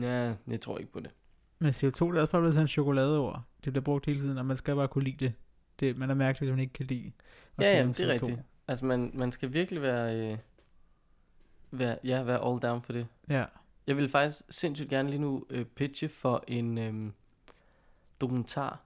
[0.02, 1.12] Ja, jeg tror ikke på det.
[1.60, 3.42] Men CO2 det er også bare blevet sådan en chokoladeord.
[3.66, 5.34] Det bliver brugt hele tiden, og man skal bare kunne lide det.
[5.80, 7.12] det man er mærkeligt, hvis man ikke kan lide
[7.58, 8.10] at Ja, ja, det er CO2.
[8.26, 8.40] rigtigt.
[8.72, 10.38] Altså, man, man skal virkelig være, øh,
[11.72, 13.08] være, ja, være all down for det.
[13.30, 13.46] Ja.
[13.88, 17.12] Jeg vil faktisk sindssygt gerne lige nu øh, pitche for en øh,
[18.22, 18.82] dokumentar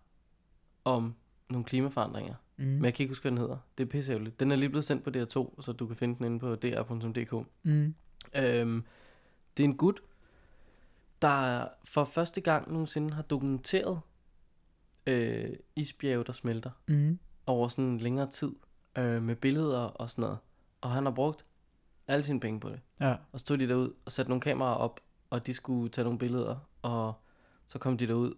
[0.85, 1.15] om
[1.49, 2.35] nogle klimaforandringer.
[2.57, 2.65] Mm.
[2.65, 3.57] Men jeg kan ikke huske, hvad den hedder.
[3.77, 4.39] Det er pisseærgerligt.
[4.39, 7.47] Den er lige blevet sendt på DR2, så du kan finde den inde på dr.dk.
[7.63, 7.95] Mm.
[8.35, 8.83] Øhm,
[9.57, 10.01] det er en gut,
[11.21, 13.99] der for første gang nogensinde har dokumenteret
[15.07, 17.19] øh, isbjerge, der smelter Mm.
[17.45, 18.51] over sådan en længere tid
[18.97, 20.37] øh, med billeder og sådan noget.
[20.81, 21.45] Og han har brugt
[22.07, 22.79] alle sine penge på det.
[22.99, 23.15] Ja.
[23.31, 26.19] Og så tog de derud og satte nogle kameraer op, og de skulle tage nogle
[26.19, 27.13] billeder, og
[27.67, 28.33] så kom de derud,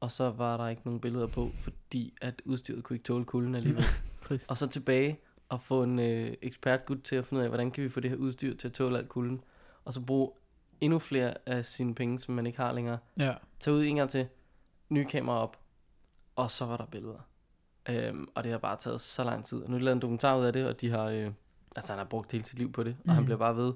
[0.00, 3.54] og så var der ikke nogen billeder på, fordi at udstyret kunne ikke tåle kulden
[3.54, 3.84] alligevel.
[4.20, 4.50] Trist.
[4.50, 7.84] og så tilbage og få en øh, ekspertgud til at finde ud af, hvordan kan
[7.84, 9.44] vi få det her udstyr til at tåle alt kulden,
[9.84, 10.30] og så bruge
[10.80, 12.98] endnu flere af sine penge, som man ikke har længere.
[13.18, 13.34] Ja.
[13.60, 14.28] Tag ud en gang til,
[14.88, 15.58] nye kamera op,
[16.36, 17.28] og så var der billeder.
[17.90, 19.62] Øhm, og det har bare taget så lang tid.
[19.62, 21.30] Og nu er de lavet en dokumentar ud af det, og de har, øh,
[21.76, 23.24] altså han har brugt hele sit liv på det, og han Mhm.
[23.24, 23.72] bliver bare ved,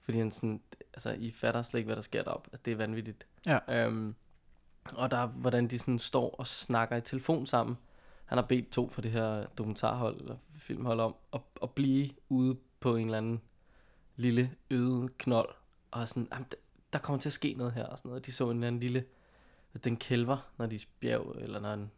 [0.00, 0.60] fordi han sådan,
[0.94, 2.48] altså I fatter slet ikke, hvad der sker deroppe.
[2.52, 3.26] Altså, det er vanvittigt.
[3.46, 3.58] Ja.
[3.86, 4.14] Øhm,
[4.94, 7.78] og der er, hvordan de sådan står og snakker i telefon sammen.
[8.24, 12.56] Han har bedt to fra det her dokumentarhold, eller filmhold om, at, at blive ude
[12.80, 13.40] på en eller anden
[14.16, 15.48] lille øde knold,
[15.90, 16.56] og sådan, "Jamen, der-
[16.92, 18.26] der kommer til at ske noget her, og sådan noget.
[18.26, 19.04] De så en eller anden lille,
[19.84, 21.90] den kælver, når de bjerg, eller når en,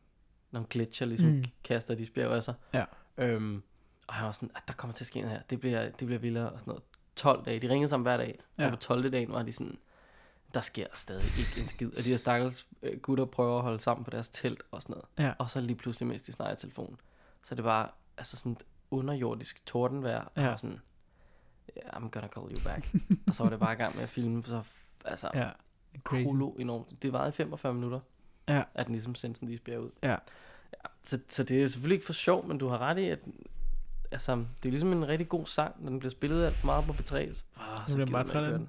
[0.55, 1.45] når en gletscher ligesom Mm.
[1.65, 2.55] kaster de bjerg af sig.
[2.75, 2.85] Ja.
[3.19, 3.63] Øhm,
[4.09, 6.07] og han var sådan, at der kommer til at ske noget her, det bliver, det
[6.07, 6.83] bliver vildere, og sådan noget.
[7.17, 8.65] 12 dage, de ringede sammen hver dag, Ja.
[8.65, 9.11] og på 12.
[9.13, 9.79] dagen var de sådan,
[10.55, 11.89] der sker stadig ikke en skid.
[11.99, 14.93] Og de her stakkels øh, gutter prøver at holde sammen på deres telt og sådan
[14.93, 15.29] noget.
[15.29, 15.33] Ja.
[15.39, 16.97] Og så lige pludselig, mens de snakker i telefonen,
[17.45, 17.89] så det bare
[18.19, 20.29] altså sådan et underjordisk tordenvejr.
[20.37, 20.49] Ja.
[20.53, 20.81] Og sådan,
[21.79, 22.95] yeah, I'm gonna call you back.
[23.29, 24.63] og så var det bare i gang med at filme, så
[25.05, 25.51] altså, Ja.
[26.05, 26.25] Crazy.
[26.27, 27.03] kolo enormt.
[27.03, 28.01] Det varede i 45 minutter,
[28.49, 28.63] Ja.
[28.75, 29.91] at den ligesom sendte sådan en isbjerg ud.
[30.03, 30.11] Ja.
[30.11, 30.17] ja
[31.05, 33.19] så, så det er selvfølgelig ikke for sjov, men du har ret i, at
[34.11, 36.85] altså, det er ligesom en rigtig god sang, når den bliver spillet alt for meget
[36.85, 37.33] på P3.
[37.33, 38.69] Så, oh, så bliver bare træt af den.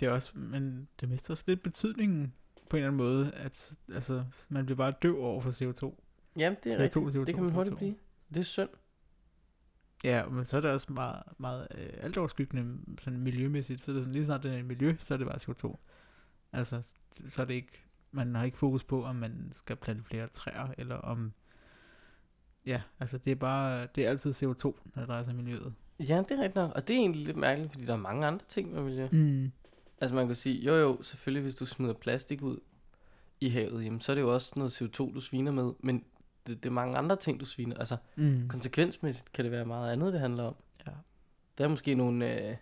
[0.00, 2.32] Det er også, men det mister også lidt betydningen
[2.70, 5.94] på en eller anden måde, at altså, man bliver bare døv over for CO2.
[6.36, 7.16] Jamen, det er CO2, rigtigt.
[7.16, 7.78] CO2, Det kan man hurtigt CO2.
[7.78, 7.94] blive.
[8.34, 8.68] Det er synd.
[10.04, 13.82] Ja, men så er det også meget, meget øh, altoverskyggende sådan miljømæssigt.
[13.82, 15.76] Så er det sådan, lige snart det er miljø, så er det bare CO2.
[16.52, 16.94] Altså,
[17.26, 20.68] så er det ikke, man har ikke fokus på, om man skal plante flere træer,
[20.78, 21.32] eller om,
[22.66, 25.74] ja, altså det er bare, det er altid CO2, når det drejer sig om miljøet.
[26.00, 26.72] Ja, det er rigtigt nok.
[26.74, 29.08] Og det er egentlig lidt mærkeligt, fordi der er mange andre ting med miljø.
[29.12, 29.52] Mm.
[30.00, 32.58] Altså man kan sige, jo jo, selvfølgelig hvis du smider plastik ud
[33.40, 35.72] i havet, jamen, så er det jo også noget CO2, du sviner med.
[35.80, 36.04] Men
[36.46, 37.76] det, det er mange andre ting, du sviner.
[37.76, 38.48] Altså Mm.
[38.48, 40.54] konsekvensmæssigt kan det være meget andet, det handler om.
[40.86, 40.92] Ja.
[41.58, 42.56] Der er måske nogle, øh,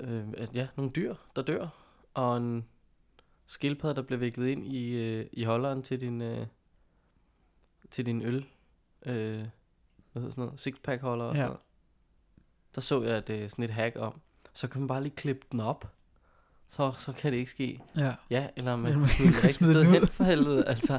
[0.00, 1.68] øh, ja, nogle dyr, der dør.
[2.14, 2.64] Og en
[3.46, 6.46] skildpadde, der bliver viklet ind i, øh, i holderen til din, øh,
[7.90, 8.46] til din øl.
[9.06, 9.14] Øh,
[10.12, 10.60] hvad hedder sådan noget?
[10.60, 11.38] Sixpack holder og Ja.
[11.38, 11.60] sådan noget.
[12.74, 14.20] Der så jeg et, øh, sådan et hack om.
[14.52, 15.92] Så kan man bare lige klippe den op.
[16.70, 17.80] Så, så kan det ikke ske.
[17.96, 18.14] Ja.
[18.30, 20.64] Ja, eller man man kan rigtigt smide den hen for helvede.
[20.68, 20.98] Altså,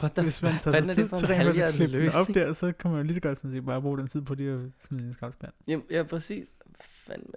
[0.00, 2.28] what the Hvis man tager sig tid til en rent faktisk at klippe den op
[2.28, 4.34] der, så kan man jo lige så godt sådan set bare bruge den tid på
[4.34, 5.52] det at smide den i skraldespand.
[5.68, 6.46] Ja, ja præcis.
[6.80, 7.32] Fandme.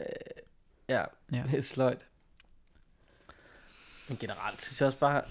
[0.90, 1.44] Ja, Ja.
[1.52, 2.08] det er sløjt.
[4.12, 5.24] Men generelt synes jeg også bare...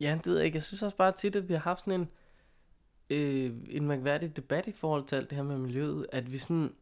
[0.00, 0.56] Ja, det ved jeg ikke.
[0.56, 2.08] Jeg synes også bare tit, at vi har haft sådan en,
[3.10, 6.74] øh, en mærkværdig debat i forhold til alt det her med miljøet, at vi sådan...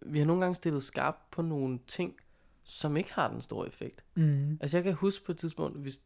[0.00, 2.16] Vi har nogle gange stillet skarp på nogle ting,
[2.64, 4.04] som ikke har den store effekt.
[4.14, 4.58] Mm.
[4.60, 6.00] Altså jeg kan huske på et tidspunkt, hvis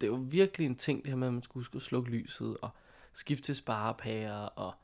[0.00, 2.56] det var virkelig en ting, det her med, at man skulle huske at slukke lyset,
[2.62, 2.70] og
[3.12, 4.74] skifte til sparepærer, og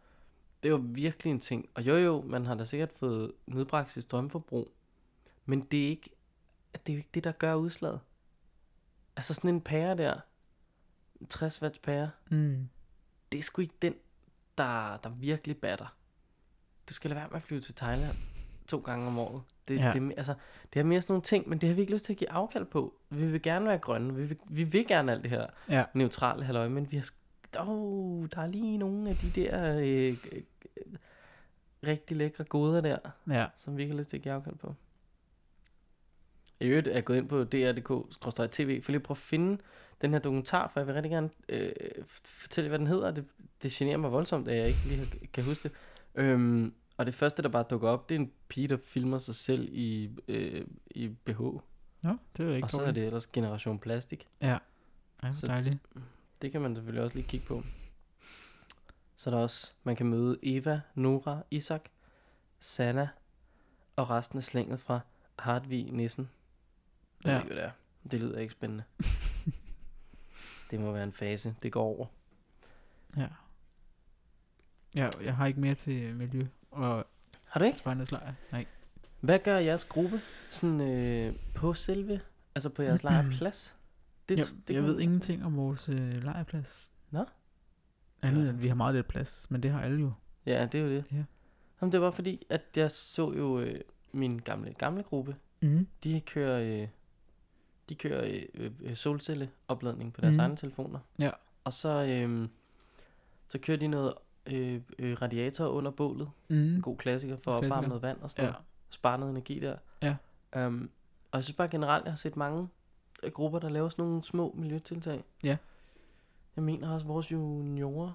[0.62, 1.68] det var virkelig en ting.
[1.74, 4.72] Og jo jo, man har da sikkert fået nedbragt sit strømforbrug,
[5.44, 6.10] men det er ikke,
[6.86, 8.00] det er jo ikke det, der gør udslaget.
[9.16, 10.14] Altså sådan en pære der,
[11.20, 12.68] en 60 watts pære, Mm.
[13.32, 13.94] det er sgu ikke den,
[14.58, 15.96] der, der virkelig batter.
[16.88, 18.16] Du skal lade være med at flyve til Thailand
[18.68, 19.42] to gange om året.
[19.68, 19.92] Det, Ja.
[19.92, 20.34] det, er altså,
[20.72, 22.30] det er mere sådan nogle ting, men det har vi ikke lyst til at give
[22.30, 22.94] afkald på.
[23.10, 25.84] Vi vil gerne være grønne, vi vil, vi vil gerne alt det her Ja.
[25.94, 27.10] neutrale halløj, men vi har...
[27.58, 30.42] Oh, der er lige nogle af de der øh, øh,
[31.86, 32.98] rigtig lækre goder der,
[33.30, 33.46] Ja.
[33.56, 34.74] som vi ikke har lyst til at give afkald på.
[36.60, 39.58] I øvrigt er jeg gået ind på dr.dk-tv for lige at prøve at finde
[40.02, 41.72] den her dokumentar, for jeg vil rigtig gerne øh,
[42.24, 43.10] fortælle, hvad den hedder.
[43.10, 43.24] Det,
[43.62, 45.72] det generer mig voldsomt, at jeg ikke lige kan huske det.
[46.14, 49.34] Øhm, og det første, der bare dukker op, det er en pige, der filmer sig
[49.34, 51.40] selv i, øh, i BH.
[51.40, 51.62] Nå,
[52.36, 54.28] det er ikke Og så er det ellers Generation Plastik.
[54.40, 54.58] Ja,
[55.22, 55.78] ja Så- dejligt.
[56.42, 57.62] Det kan man selvfølgelig også lige kigge på.
[59.16, 61.84] Så er der også, man kan møde Eva, Nora, Isak,
[62.60, 63.08] Sanna
[63.96, 65.00] og resten af slænget fra
[65.38, 66.30] Hartvig Nissen.
[67.24, 67.34] Jeg Ja.
[67.34, 67.70] ved ikke, hvad det er.
[68.10, 68.84] Det lyder ikke spændende.
[70.70, 71.54] det må være en fase.
[71.62, 72.06] Det går over.
[73.16, 73.26] Ja.
[74.96, 77.06] Ja, jeg har ikke mere til miljø og
[77.44, 77.78] Har du ikke?
[77.78, 78.32] spejderslejr.
[78.52, 78.66] Nej.
[79.20, 80.20] Hvad gør jeres gruppe
[80.50, 82.20] sådan øh, på selve,
[82.54, 83.76] altså på jeres lejrplads?
[84.28, 86.92] Det, jeg, det jeg ved ingenting om vores øh, lejrplads.
[87.10, 87.24] Nå.
[88.22, 90.12] Andet end, at vi har meget lidt plads, men det har alle jo.
[90.46, 91.04] Ja, det er jo det.
[91.12, 91.24] Ja.
[91.80, 93.80] Jamen, det var fordi, at jeg så jo øh,
[94.12, 95.86] min gamle, gamle gruppe, Mm.
[96.04, 96.88] De kører, øh,
[97.88, 100.40] de kører øh, øh, solcelleopladning på deres mm.
[100.40, 100.98] egne telefoner.
[101.18, 101.30] Ja.
[101.64, 102.48] Og så, øh,
[103.48, 104.14] så kører de noget
[104.46, 106.30] øh, øh, radiator under bålet.
[106.48, 106.56] Mm.
[106.56, 107.76] En god klassiker for at Klassiker.
[107.76, 108.50] opvarme noget vand og sådan Ja.
[108.50, 108.64] noget.
[108.90, 109.76] Spare noget energi der.
[110.02, 110.16] Ja.
[110.66, 110.90] Um,
[111.32, 112.68] og jeg synes bare generelt, jeg har set mange
[113.22, 115.24] øh, grupper, der laver sådan nogle små miljøtiltag.
[115.44, 115.56] Ja.
[116.56, 118.12] Jeg mener også, at vores juniorer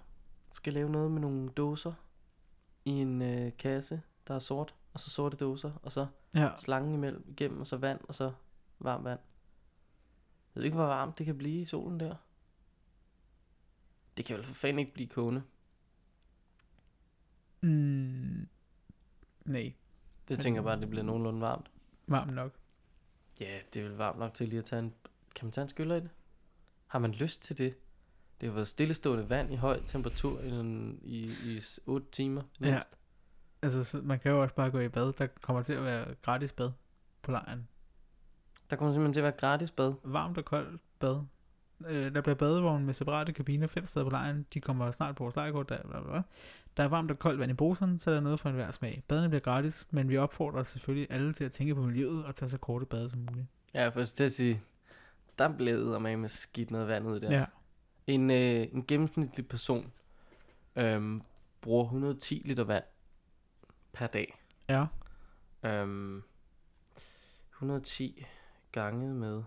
[0.52, 1.94] skal lave noget med nogle dåser
[2.86, 6.06] i en øh, kasse, der er sort, og så sorte dåser, og så
[6.36, 6.50] Ja.
[6.58, 8.32] slangen imellem, igennem, og så vand, og så
[8.80, 9.20] varmt vand.
[10.56, 12.16] Jeg ved ikke, hvor varmt det kan blive i solen der.
[14.18, 15.44] Det kan vel for fanden ikke blive kogende.
[17.62, 18.48] Mm.
[19.46, 19.74] Nej,
[20.28, 21.72] Det tænker jeg bare, at det bliver nogenlunde varmt.
[22.08, 22.54] varmt nok.
[23.40, 24.94] Ja, det er vel varmt nok til lige at tage en...
[25.36, 26.10] Kan man tage en skyller i det?
[26.88, 27.76] Har man lyst til det?
[28.42, 30.50] Det har været stillestående vand i høj temperatur i,
[31.04, 32.72] i, i s- 8 timer Ja.
[32.72, 32.90] mindst.
[33.62, 35.14] Altså, så man kan jo også bare gå i bad.
[35.14, 36.72] Der kommer til at være gratis bad
[37.22, 37.68] på lejren.
[38.70, 39.94] Der kommer simpelthen til at være gratis bad.
[40.04, 41.22] Varmt og koldt bad.
[41.88, 44.46] Øh, der bliver badevogn med separate kabiner fem steder på lejren.
[44.54, 45.70] De kommer snart på vores lejrkort.
[45.70, 46.22] Der, bla, bla, bla.
[46.78, 49.04] der er varmt og koldt vand i bruseren, så er der noget for enhver smag.
[49.08, 52.50] Badene bliver gratis, men vi opfordrer selvfølgelig alle til at tænke på miljøet og tage
[52.50, 53.48] så korte bade som muligt.
[53.74, 54.62] Ja, for til at sige,
[55.38, 57.38] der blev der med skidt noget vand ud der.
[57.38, 57.46] Ja.
[58.08, 59.92] En, øh, en gennemsnitlig person
[60.76, 61.22] øhm,
[61.62, 62.84] bruger 110 liter vand
[63.94, 64.40] per dag.
[64.70, 64.86] Ja.
[65.64, 66.24] Øhm,
[67.52, 68.26] 110
[68.72, 69.44] ganget med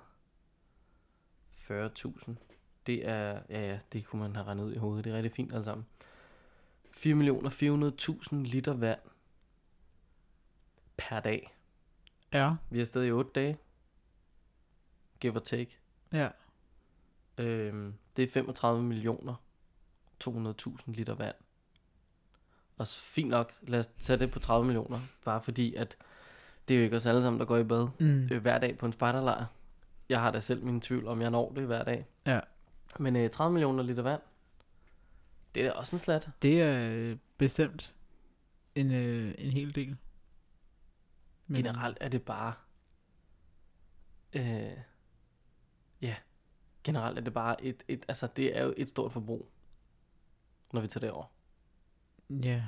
[1.71, 2.35] 40.000.
[2.87, 5.05] Det er, ja ja, det kunne man have regnet ud i hovedet.
[5.05, 5.87] Det er rigtig fint alt sammen.
[6.97, 9.01] 4.400.000 liter vand
[10.97, 11.57] per dag.
[12.33, 12.55] Ja.
[12.71, 13.59] Vi er stadig i 8 dage.
[15.21, 15.79] Give or take.
[16.13, 16.29] Ja.
[17.39, 19.35] Øhm, det er 35 millioner
[20.25, 21.37] 200.000 liter vand.
[22.79, 25.01] Og fint nok, lad os tage det på 30 millioner.
[25.25, 25.97] Bare fordi, at
[26.69, 28.29] det er jo ikke os alle sammen, der går i bad Mm.
[28.33, 29.47] øh, hver dag på en spejderlejr.
[30.09, 32.07] Jeg har da selv min tvivl, om jeg når det hver dag.
[32.27, 32.41] Ja.
[32.99, 34.21] Men øh, 30 millioner liter vand,
[35.55, 36.29] det er da også en slat.
[36.43, 37.95] Det er øh, bestemt
[38.75, 39.97] en, øh, en hel del.
[41.47, 41.57] Men...
[41.57, 42.55] Generelt er det bare...
[44.33, 44.77] Øh,
[46.03, 46.15] ja,
[46.85, 48.05] generelt er det bare et, et...
[48.09, 49.49] Altså, det er jo et stort forbrug,
[50.73, 51.25] når vi tager det over.
[52.31, 52.63] Ja.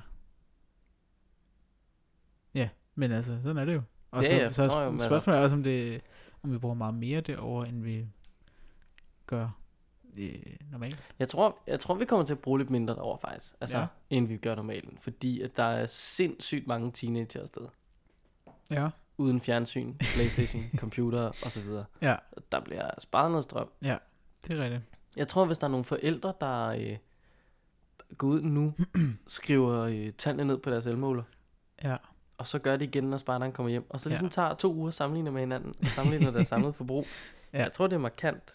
[2.54, 3.82] Ja, men altså, sådan er det jo.
[4.10, 4.50] Og Ja, så, ja.
[4.52, 6.00] så er Nå, sp- men- spørgsmålet er også, om, det,
[6.42, 8.06] om vi bruger meget mere derover end vi
[9.26, 9.48] gør
[10.16, 10.34] øh,
[10.70, 10.98] normalt.
[11.18, 13.82] Jeg tror, jeg tror, vi kommer til at bruge lidt mindre derovre faktisk, altså, Ja.
[14.10, 14.16] ja.
[14.16, 15.00] end vi gør normalt.
[15.00, 17.66] Fordi at der er sindssygt mange teenager afsted.
[18.70, 18.88] Ja.
[19.18, 21.64] Uden fjernsyn, Playstation, computer osv.
[22.02, 22.16] Ja,
[22.52, 23.68] Der bliver sparet noget strøm.
[23.82, 24.82] det er rigtigt.
[25.16, 26.96] Jeg tror, hvis der er nogle forældre, der øh,
[28.18, 28.74] går ud nu,
[29.26, 31.22] skriver øh, tallene ned på deres elmåler,
[31.84, 31.96] Ja.
[32.38, 34.12] Og så gør det igen, når spejderen kommer hjem, og så Ja.
[34.12, 37.06] ligesom tager to uger sammenligner med hinanden, og sammenligner deres samlede forbrug.
[37.52, 37.58] Ja.
[37.58, 37.64] ja.
[37.64, 38.52] Jeg tror, det er markant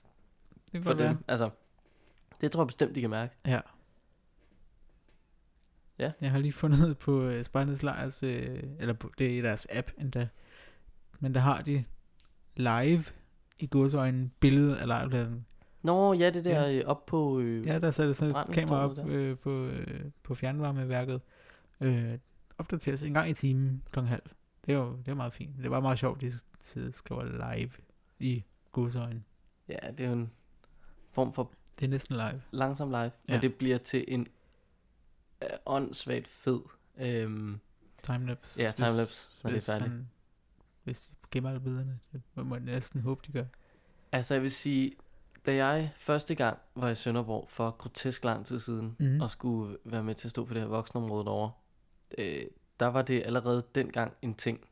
[0.72, 1.08] Det for godt være.
[1.10, 1.18] dem.
[1.28, 1.50] Altså,
[2.42, 3.34] det tror jeg bestemt, de kan mærke.
[3.48, 3.60] Ja.
[6.00, 6.12] Ja.
[6.22, 9.68] Jeg har lige fundet på uh, Spejlets Lejrs, øh, eller på, det er i deres
[9.74, 10.28] app endda,
[11.20, 11.84] men der har de
[12.56, 13.04] live
[13.60, 15.46] i godsøjne billede af lejrpladsen.
[15.82, 16.86] Nå, ja, det der ja.
[16.86, 17.40] op på...
[17.40, 21.22] Øh, Ja, der satte sådan et kamera op øh, på, øh, på fjernvarmeværket.
[21.82, 22.18] Øh,
[22.60, 24.00] opdateres en gang i timen kl.
[24.00, 24.22] halv.
[24.66, 25.58] Det er jo det er meget fint.
[25.64, 26.32] Det var meget sjovt, de
[26.62, 27.24] sidder og skriver
[27.56, 27.72] live
[28.20, 29.24] i godsøjne.
[29.70, 30.32] Ja, det er jo en
[31.12, 32.42] form for Det er næsten live.
[32.52, 33.12] langsom live, ja.
[33.28, 34.28] Men det bliver til en
[35.44, 36.60] øh, åndssvagt fed.
[36.98, 37.60] Øhm,
[38.04, 38.62] Timelapse.
[38.64, 39.92] Ja, timelapse, hvis- når det er færdigt.
[39.92, 40.10] han-
[40.84, 42.00] Hvis de gemmer alle billederne.
[42.14, 43.46] Det må man næsten håbe, de gør.
[44.12, 44.92] altså, jeg vil sige,
[45.46, 49.22] da jeg første gang var i Sønderborg for grotesk lang tid siden, mm.
[49.22, 51.52] og skulle være med til at stå for det her voksenområde derovre,
[52.18, 52.46] øh,
[52.80, 54.68] der var det allerede dengang en ting,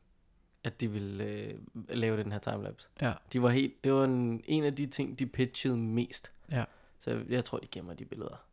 [0.64, 1.54] at de ville øh,
[1.88, 2.88] lave den her timelapse.
[3.02, 3.12] Ja.
[3.32, 6.32] De var helt, det var en, en af de ting, de pitchede mest.
[6.50, 6.64] Ja.
[7.00, 8.44] Så jeg, jeg tror, de gemmer de billeder.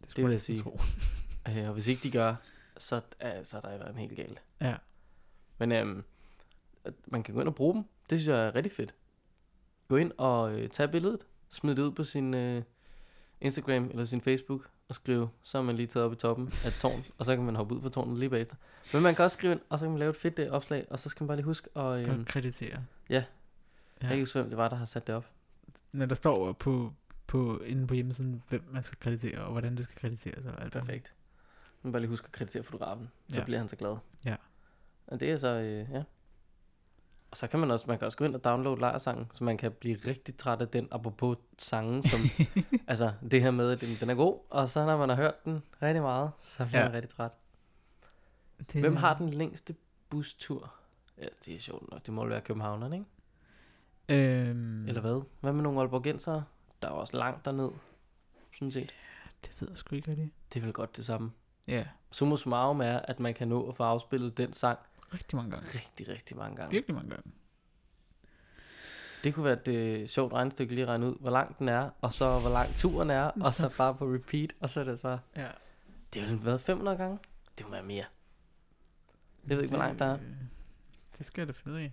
[0.00, 0.58] Det, Det vil jeg sige.
[0.58, 0.80] Tro.
[1.48, 2.34] Øh, og hvis ikke de gør,
[2.78, 4.42] så, øh, så er der været en helt galt.
[4.60, 4.76] Ja.
[5.58, 7.84] Men at man kan gå ind og bruge dem.
[8.10, 8.94] Det synes jeg er rigtig fedt.
[9.88, 12.62] Gå ind og øh, tage billedet, smid det ud på sin øh,
[13.40, 16.68] Instagram eller sin Facebook og skrive, så er man lige taget op i toppen af
[16.68, 18.56] et tårn, og så kan man hoppe ud fra tårnet lige bagefter.
[18.94, 20.86] Men man kan også skrive ind, og så kan man lave et fedt øh, opslag,
[20.90, 22.70] og så skal man bare lige huske, og øh, kreditere.
[22.70, 23.14] ja.
[23.14, 23.24] ja.
[24.00, 25.26] jeg kan ikke huske, hvem det var, der har sat det op.
[25.92, 26.92] Når der står på,
[27.26, 30.46] på, inde på hjemmesiden, hvem man skal kreditere, og hvordan det skal krediteres.
[30.46, 30.72] Og alt.
[30.72, 31.12] Perfekt.
[31.82, 33.44] Man bare lige huske at kreditere fotografen, så Ja.
[33.44, 33.96] bliver han så glad.
[34.24, 34.36] Ja.
[35.06, 36.02] Og det er så, øh, ja.
[37.32, 39.56] Og så kan man også, man kan også gå ind og downloade lejersangen, så man
[39.56, 42.20] kan blive rigtig træt af den, apropos sangen, som,
[42.88, 45.44] altså det her med, at den, den er god, og så når man har hørt
[45.44, 46.84] den rigtig meget, så bliver Ja.
[46.84, 46.88] ja.
[46.88, 47.30] man rigtig træt.
[48.72, 49.74] Det, Hvem har den længste
[50.10, 50.74] bustur?
[51.18, 53.06] Ja, det er sjovt nok, det må være københavnerne, ikke?
[54.48, 55.22] Øhm, Eller hvad?
[55.40, 56.44] Hvad med nogle Aalborgensere?
[56.82, 57.70] Der er også langt derned,
[58.54, 58.92] sådan set.
[59.44, 60.32] Det ved jeg sgu ikke rigtig.
[60.52, 61.32] Det er vel godt det samme.
[61.68, 64.78] Ja, Summa summarum er, at man kan nå at få afspillet den sang
[65.14, 65.66] rigtig mange gange.
[65.74, 66.70] rigtig, rigtig mange gange.
[66.70, 67.32] Virkelig mange gange.
[69.24, 71.90] Det kunne være et øh, sjovt regnestykke lige at regne ud, hvor lang den er,
[72.00, 75.00] og så hvor lang turen er, og så bare på repeat, og så er det
[75.00, 75.18] så...
[75.36, 75.48] Ja.
[76.14, 77.18] Det har været 500 gange?
[77.58, 78.04] Det må være mere.
[79.48, 80.14] Jeg ved ikke, hvor langt der er.
[80.14, 80.20] Øh,
[81.18, 81.92] Det skal jeg da finde ud af.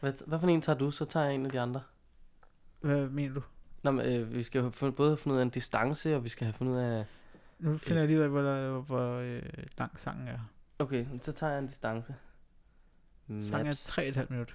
[0.00, 1.82] Hvad, hvad for en tager du, så tager jeg en af de andre.
[2.80, 3.42] Hvad mener du?
[3.82, 6.44] Nå, men, øh, vi skal både have fundet ud af en distance, og vi skal
[6.44, 7.04] have fundet ud af...
[7.58, 9.42] Nu finder jeg lige ud af, hvor, der, hvor øh,
[9.78, 10.38] lang sangen er.
[10.78, 12.14] Okay, så tager jeg en distance.
[13.28, 13.50] Maps.
[13.50, 14.54] er 3,5 minutter.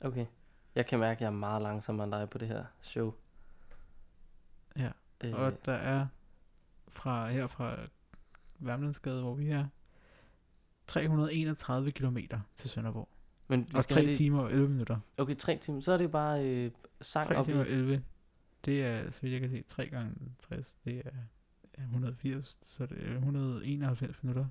[0.00, 0.26] Okay.
[0.74, 3.14] Jeg kan mærke, at jeg er meget langsommere end dig på det her show.
[4.76, 4.90] Ja.
[5.20, 6.06] Øh, Og der er
[6.88, 7.76] fra her fra
[8.58, 9.66] Værmlandsgade, hvor vi er,
[10.86, 12.16] 331 km
[12.54, 13.08] til Sønderborg.
[13.48, 14.98] men vi Og skal 3 have lige- timer og 11 minutter.
[15.18, 15.80] Okay, tre timer.
[15.80, 17.70] Så er det bare øh, sang 3 op timer og i...
[17.70, 18.04] 11.
[18.64, 20.78] Det er, så vidt jeg kan se, 3 gange 60.
[20.84, 21.10] Det er
[21.78, 24.46] ja, 180, så det er 191 minutter.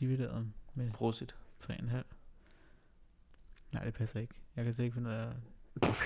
[0.00, 1.34] Divideret med Prosit.
[1.62, 2.02] 3,5.
[3.72, 4.34] Nej, det passer ikke.
[4.56, 5.32] Jeg kan slet ikke finde ud af...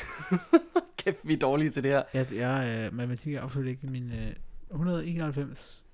[0.99, 2.03] Kæft, vi er dårlige til det her.
[2.15, 4.13] Jeg, jeg, øh, matematik er absolut ikke min...
[4.13, 4.37] Øh,
[4.71, 5.85] 191.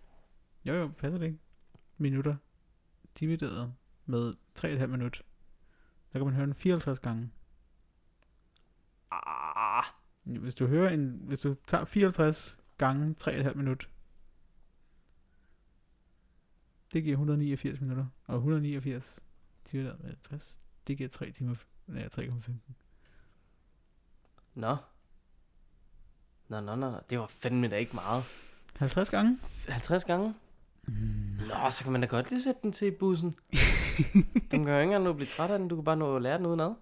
[0.65, 1.39] Jo, jo, passer det ikke?
[1.99, 2.37] Minutter.
[3.21, 3.75] Divideret
[4.07, 5.23] med 3,5 minut.
[6.13, 7.31] Der kan man høre den 54 gange.
[9.11, 9.85] Ah,
[10.23, 11.21] Hvis du hører en...
[11.23, 13.89] Hvis du tager 54 gange 3,5 minut.
[16.93, 18.07] Det giver 189 minutter.
[18.27, 19.21] Og 189
[19.73, 20.61] divideret med 60.
[20.87, 21.55] Det giver 3 timer...
[21.89, 22.53] Ja, 3,15.
[24.55, 24.77] Nå.
[26.49, 26.93] Nå, nå, nå.
[27.11, 28.25] Det var fandme da ikke meget.
[28.77, 29.39] 50 gange?
[29.69, 30.35] 50 gange?
[30.87, 30.95] Mm.
[31.49, 33.31] Nå, så kan man da godt lige sætte den til i bussen.
[34.51, 35.69] du kan jo ikke engang nå at blive træt af den.
[35.69, 36.75] Du kan bare nå at lære den udenad.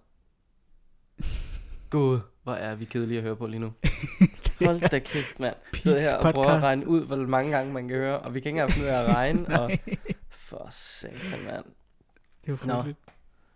[1.89, 3.73] Gud, hvor er vi kedelige at høre på lige nu.
[4.65, 5.55] Hold da kæft, mand.
[5.73, 6.63] Sidder her og prøver at podcast.
[6.63, 8.91] regne ud, hvor mange gange man kan høre, og vi kan ikke engang finde ud
[8.93, 9.71] af at regne, og
[10.47, 11.65] for satan, mand.
[12.45, 12.73] det var Nå.
[12.73, 12.99] frygteligt.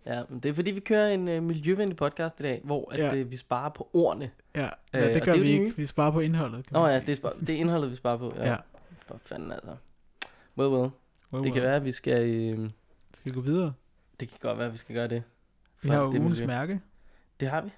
[0.05, 2.99] Ja, men det er fordi, vi kører en uh, miljøvenlig podcast i dag, hvor at,
[2.99, 3.21] Ja.
[3.21, 4.31] uh, vi sparer på ordene.
[4.55, 5.77] Ja, Øh, ja det gør det er jo vi det ikke.
[5.77, 6.65] Vi sparer på indholdet.
[6.67, 8.33] Kan Nå ja, det er, spar- det er indholdet, vi sparer på.
[8.37, 8.49] Ja.
[8.51, 8.55] Ja.
[9.07, 9.75] For fanden altså.
[10.57, 10.89] Well, well.
[11.33, 11.67] Wow, Det kan wow.
[11.67, 12.29] være, at vi skal...
[12.29, 12.69] Øh,
[13.13, 13.73] Skal vi gå videre?
[14.19, 15.23] det kan godt være, at vi skal gøre det.
[15.81, 16.47] Vi For har jo det ugens miljø.
[16.53, 16.79] mærke,
[17.39, 17.69] Det har vi.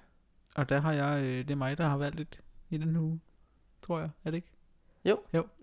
[0.56, 3.20] og der har jeg, øh, det er mig, der har valgt et i den uge,
[3.82, 4.48] tror jeg, er det ikke?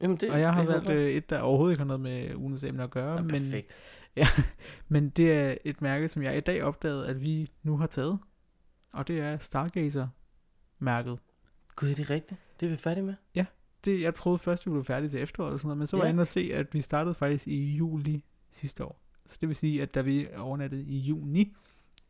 [0.02, 2.36] Jamen, det, og jeg har det valgt øh, et, der overhovedet ikke har noget med
[2.36, 3.76] ugens emne at gøre, Ja, men, perfekt.
[4.88, 8.20] men det er et mærke, som jeg i dag opdagede, at vi nu har taget,
[8.94, 11.20] og det er Stargazer-mærket.
[11.76, 12.40] Gud, er det rigtigt?
[12.60, 13.16] Det er vi færdige med?
[13.86, 16.04] Det, jeg troede først, vi blev færdige til efteråret og sådan noget, men så var
[16.04, 16.06] Ja.
[16.08, 19.02] jeg inde og se, at vi startede faktisk i juli sidste år.
[19.26, 21.56] Så det vil sige, at da vi overnattede i juni,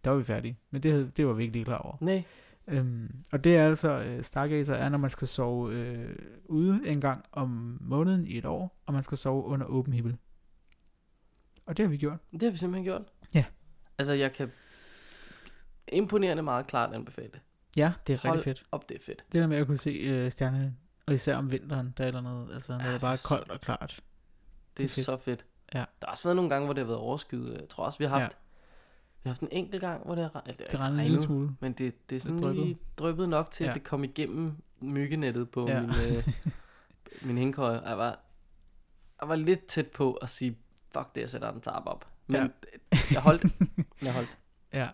[0.03, 0.57] der var vi færdige.
[0.71, 1.97] Men det, det var vi ikke lige klar over.
[2.01, 2.23] Nej.
[2.67, 7.01] Øhm, og det er altså, øh, Stargazer er, når man skal sove øh, ude en
[7.01, 10.17] gang om måneden i et år, og man skal sove under åben himmel.
[11.65, 12.19] Og det har vi gjort.
[12.31, 13.01] Det har vi simpelthen gjort.
[13.35, 13.45] Ja.
[13.97, 14.51] Altså, jeg kan
[15.87, 17.39] imponerende meget klart anbefale det.
[17.77, 18.65] Ja, det er rigtig Hold fedt.
[18.71, 19.23] op, det er fedt.
[19.31, 22.21] Det der med at kunne se øh, stjernerne, og især om vinteren, der er der
[22.21, 23.99] noget, altså når Ja, det er det bare er så koldt og klart.
[24.77, 25.05] Det er, er fedt.
[25.05, 25.45] så fedt.
[25.73, 25.79] Ja.
[25.79, 27.53] Der har også været nogle gange, hvor det har været overskyet.
[27.61, 28.31] Jeg tror også, vi har haft,
[29.23, 30.57] vi har haft en enkelt gang, hvor det har regnet.
[30.71, 31.51] Det regner en lille smule.
[31.59, 32.65] Men det, det er sådan dryppet.
[32.65, 33.69] lige dryppet nok til, Ja.
[33.69, 35.73] at det kom igennem myggenettet på Ja.
[35.75, 35.81] ja.
[35.81, 36.27] min, øh,
[37.27, 37.79] min hængekøje.
[37.79, 38.19] Jeg var,
[39.21, 40.57] jeg var lidt tæt på at sige,
[40.99, 42.07] fuck det, jeg sætter en tarp op.
[42.27, 42.47] Men Ja.
[43.11, 43.45] jeg holdt.
[44.05, 44.37] Jeg holdt.
[44.73, 44.89] Ja,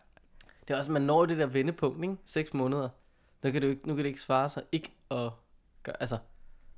[0.68, 2.16] Det er også, man når det der vendepunkt, ikke?
[2.26, 2.90] Seks måneder.
[3.44, 5.32] Der kan det ikke, nu kan det ikke svare sig ikke at
[5.84, 6.18] gøre, altså,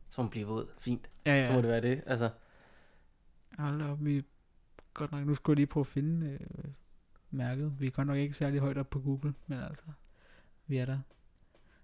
[0.10, 0.68] så må man blive våd.
[0.80, 1.10] Fint.
[1.26, 1.44] ja, Ja.
[1.48, 2.04] Så må det være det.
[2.06, 2.30] Altså,
[3.60, 4.24] Hold op, vi...
[4.94, 6.40] Godt nok, nu skulle jeg lige prøve at finde, øh,
[7.32, 7.74] mærket.
[7.80, 9.84] Vi er godt nok ikke særlig højt op på Google, men altså,
[10.68, 11.00] vi er der.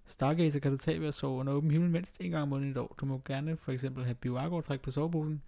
[0.05, 2.69] Stargazer kan du tage ved at sove under åben himmel mindst en gang om måneden
[2.69, 2.95] i et år.
[2.99, 5.41] Du må gerne for eksempel have bioargårdtræk på soveposen,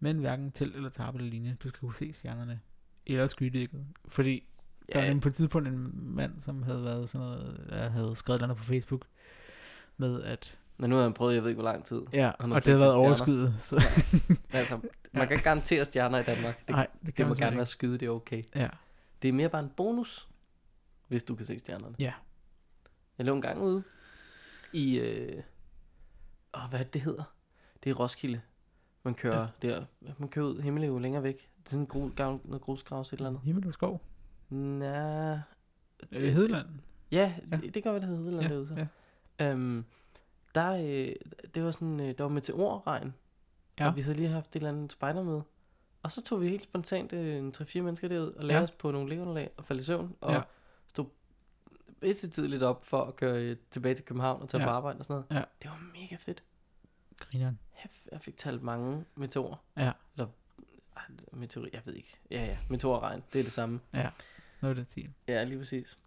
[0.00, 1.56] men hverken telt eller tarp eller lignende.
[1.62, 2.60] Du skal kunne se stjernerne.
[3.06, 3.86] Eller skydækket.
[4.08, 4.46] Fordi
[4.92, 7.88] der er Ja, nemlig på et tidspunkt en mand, som havde været sådan noget, der
[7.88, 9.06] havde skrevet noget på Facebook,
[9.96, 12.02] med at, men nu har han prøvet, jeg ved ikke hvor lang tid.
[12.12, 13.76] ja, har og det set været overskyet, så
[14.52, 14.80] Altså,
[15.12, 16.58] man kan ikke garantere stjerner i Danmark.
[16.60, 18.36] Det, nej, det det kan må man gerne være simpelthen skyde, det er okay.
[18.36, 18.48] ikke.
[18.54, 18.68] Ja,
[19.22, 20.28] Det er mere bare en bonus,
[21.08, 21.94] hvis du kan se stjernerne.
[21.98, 22.12] ja.
[23.18, 23.82] Jeg lå en gang ude
[24.72, 25.42] i, øh,
[26.54, 27.34] åh, hvad er det, det hedder?
[27.84, 28.40] Det er Roskilde.
[29.04, 29.68] Man kører ja.
[29.68, 29.84] der,
[30.18, 31.36] man kører ud, himmel jo længere væk.
[31.58, 33.42] Det er sådan en gru, gammel, noget grusgravs et eller andet.
[33.42, 34.00] Himmel og skov.
[34.48, 34.84] Nå,
[36.12, 36.66] Øh, Hedeland.
[37.12, 37.56] Ja, Ja.
[37.56, 38.86] det, det gør, hvad det hedder Hedeland Ja, derude så.
[39.38, 39.50] ja.
[39.50, 39.84] Øhm,
[40.54, 41.12] der, øh,
[41.54, 43.14] det var sådan, øh, der var meteorregn.
[43.80, 43.88] Ja.
[43.88, 45.40] Og vi havde lige haft et eller andet spejder med.
[46.02, 48.64] Og så tog vi helt spontant øh, en 3-4 mennesker derud og lagde Ja.
[48.64, 50.16] os på nogle liggeunderlag og faldt i søvn.
[50.20, 50.42] Og Ja.
[50.88, 51.04] stod
[52.00, 54.68] pisse tidligt op for at køre øh, tilbage til København og tage Ja.
[54.68, 55.40] på arbejde og sådan noget.
[55.40, 55.44] Ja.
[55.62, 56.42] Det var mega fedt.
[57.30, 57.58] Grineren.
[58.12, 59.56] Jeg fik talt mange meteorer.
[59.76, 59.92] Ja.
[60.14, 60.26] Eller,
[60.96, 61.02] ej,
[61.32, 62.16] meteor, jeg ved ikke.
[62.30, 63.80] Ja, ja, meteorregn, det er det samme.
[64.60, 65.10] Noget af den stil.
[65.28, 65.98] Ja, lige præcis.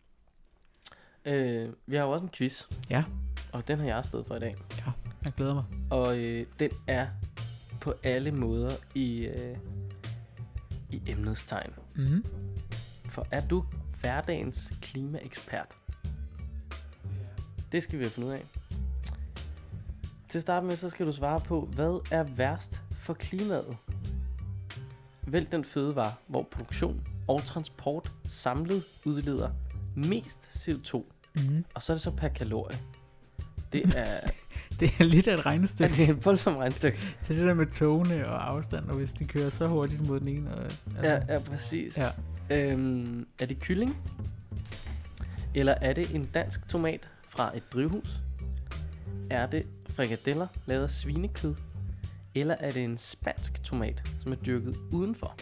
[1.25, 2.63] Øh, vi har jo også en quiz.
[2.89, 3.03] Ja.
[3.53, 4.55] Og den har jeg stået for i dag.
[5.23, 5.63] Jeg glæder mig.
[5.91, 7.07] Og øh, den er
[7.81, 9.57] på alle måder i, øh,
[10.89, 11.73] i emnets tegn.
[11.95, 12.25] Mm-hmm.
[13.09, 13.65] For er du
[13.99, 15.67] hverdagens klimaekspert?
[17.71, 18.45] Det skal vi have fundet ud af.
[20.29, 23.77] Til at starte med, så skal du svare på, hvad er værst for klimaet?
[25.27, 29.49] Vælg den fødevare, hvor produktion og transport samlet udleder
[29.95, 31.03] mest CO2.
[31.35, 31.65] Mm-hmm.
[31.73, 32.77] Og så er det så per kalorie.
[33.73, 34.19] Det er,
[34.79, 35.93] Det er lidt af et er regnestykke.
[35.97, 36.97] det et voldsomt regnestykke.
[37.21, 40.19] Det er det der med togene og afstand, og hvis de kører så hurtigt mod
[40.19, 40.55] den ene.
[40.55, 41.97] Og, altså, Ja, ja, præcis.
[41.97, 42.09] Ja.
[42.51, 43.97] Øhm, er det kylling?
[45.55, 48.19] Eller er det en dansk tomat fra et drivhus?
[49.29, 49.65] Er det
[49.97, 51.55] frikadeller lavet af svinekød?
[52.35, 55.35] Eller er det en spansk tomat, som er dyrket udenfor?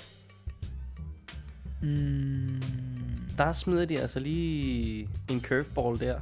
[1.81, 2.61] Mm,
[3.37, 6.19] Der smider de altså lige en curveball der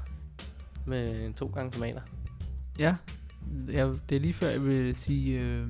[0.88, 2.02] med to gange tomater.
[2.80, 2.96] ja,
[3.68, 5.68] ja, det er lige før, jeg vil sige, øh,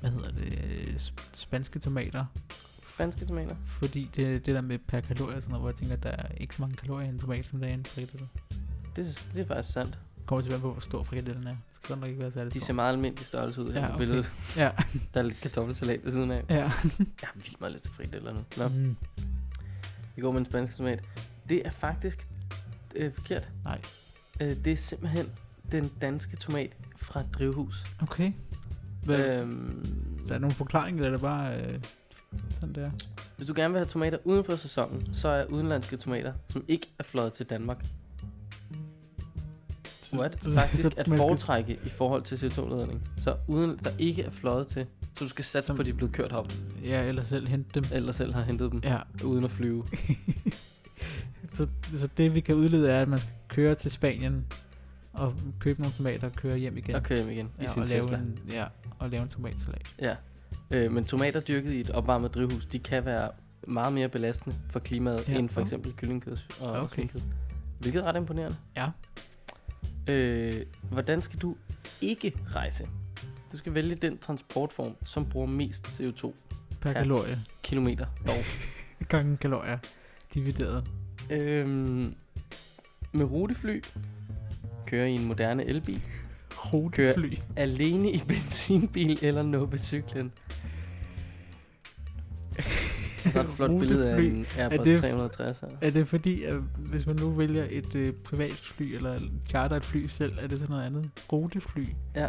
[0.00, 2.24] hvad hedder det, øh, sp- spanske tomater.
[2.94, 3.56] Spanske tomater.
[3.64, 6.10] Fordi det, det der med per kalorie og sådan noget, hvor jeg tænker, at der
[6.10, 8.28] er ikke så mange kalorier i en tomat, som der er i en frikadelle.
[8.96, 9.98] Det, det er faktisk sandt.
[10.30, 11.50] Kommer til at være på, hvor stor frikadellen er.
[11.50, 12.66] Det skal godt nok ikke være særlig De stor.
[12.66, 13.98] ser meget almindelig størrelse ud her Ja, på okay.
[14.00, 14.30] billedet.
[14.56, 14.70] Ja,
[15.14, 16.44] Der er lidt kartoffelsalat ved siden af.
[16.48, 16.54] ja.
[16.56, 16.70] Jeg
[17.22, 18.40] har vildt meget lidt til frikadeller nu.
[18.56, 18.68] Nå.
[18.68, 18.96] Mm,
[20.16, 21.04] Vi går med en spansk tomat.
[21.48, 22.28] Det er faktisk
[22.96, 23.48] øh, forkert.
[23.64, 23.80] nej.
[24.40, 25.26] Øh, det er simpelthen
[25.72, 27.84] den danske tomat fra et drivhus.
[28.02, 28.32] Okay.
[29.04, 31.80] Hvad, Øhm, så er der nogle forklaringer, eller er det bare øh,
[32.50, 32.90] sådan der?
[33.36, 36.86] hvis du gerne vil have tomater uden for sæsonen, så er udenlandske tomater, som ikke
[36.98, 37.84] er fløjet til Danmark,
[40.10, 43.02] Så- faktisk så at skal- foretrække i forhold til CO2-ledning.
[43.18, 44.86] Så uden der ikke er fløjet til,
[45.18, 46.52] så du skal satse Som- på, at de er blevet kørt op,
[46.84, 47.84] Ja, eller selv hente dem.
[47.92, 49.84] eller selv har hentet dem, Ja, uden at flyve.
[51.52, 54.46] så, så det vi kan udlede er, at man skal køre til Spanien
[55.12, 56.94] og købe nogle tomater og køre hjem igen.
[56.94, 58.16] Og køre hjem igen i ja, sin og lave Tesla.
[58.18, 58.64] en, ja,
[58.98, 59.94] og lave en tomatsalat.
[60.00, 60.14] Ja,
[60.70, 63.30] øh, men tomater dyrket i et opvarmet drivhus, de kan være
[63.68, 66.80] meget mere belastende for klimaet, Ja, end for eksempel kyllingkød og Okay.
[66.80, 66.94] okay.
[66.94, 67.20] svinekød.
[67.78, 68.56] Hvilket er ret imponerende.
[68.76, 68.88] Ja.
[70.10, 70.54] Øh,
[70.90, 71.56] hvordan skal du
[72.00, 72.88] ikke rejse?
[73.52, 76.32] Du skal vælge den transportform, som bruger mest CO2
[76.80, 76.92] Per Ja.
[77.02, 77.38] kalorie.
[77.62, 78.34] kilometer dog.
[79.08, 79.78] Gange kalorier.
[80.34, 80.90] Divideret.
[81.30, 82.14] øhm,
[83.12, 83.82] med rutefly,
[84.86, 86.02] køre i en moderne elbil,
[86.72, 87.34] Rutefly.
[87.56, 90.32] alene i benzinbil eller nå på cyklen.
[93.40, 95.68] Er et flot billede af en Airbus det- 360 her.
[95.80, 100.06] Er det fordi, at hvis man nu vælger et øh, privatfly eller charter et fly
[100.06, 101.10] selv, er det så noget andet?
[101.32, 101.84] Rutefly?
[102.14, 102.22] Ja.
[102.22, 102.28] Nå,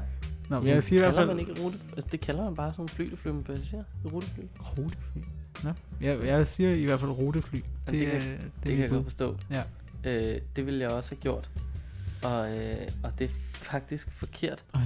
[0.50, 1.28] men Jamen, jeg siger i hvert fald...
[1.28, 3.84] man ikke rute, altså, det kalder man bare sådan fly, der flyver med passagerer.
[4.14, 4.42] Rutefly.
[4.60, 5.22] Rutefly?
[5.64, 5.70] Nå,
[6.02, 7.56] jeg, jeg siger i hvert fald rutefly.
[7.56, 9.38] Det, det er, kan- det, Det, er det kan jeg godt forstå.
[9.52, 9.62] Ja.
[10.04, 11.50] Øh, det ville jeg også have gjort.
[12.24, 14.64] Og, øh, og det er faktisk forkert.
[14.74, 14.82] Ej,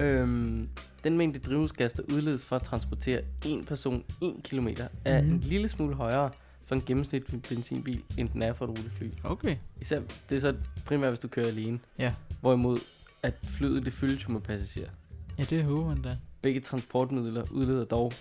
[0.00, 0.68] Øhm,
[1.06, 4.68] den mængde drivhusgas, der udledes fra at transportere en person 1 km,
[5.04, 5.32] er Mhm.
[5.32, 6.30] en lille smule højere
[6.64, 9.10] for en gennemsnitlig benzinbil, end den er for et rutefly.
[9.24, 9.56] okay.
[9.80, 10.54] Især, det er så
[10.86, 11.78] primært, hvis du kører alene.
[11.98, 12.14] Ja.
[12.40, 12.78] Hvorimod,
[13.22, 14.90] at flyet, det fyldes jo med passagerer.
[15.38, 16.16] Ja, det håber man da.
[16.42, 18.12] Begge transportmidler udleder dog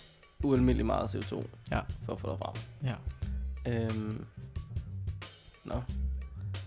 [0.44, 1.80] ualmindelig meget CO2 Ja.
[2.06, 2.56] for at få dig frem.
[2.84, 2.96] Ja.
[3.84, 4.26] Øhm,
[5.66, 5.84] nå, jeg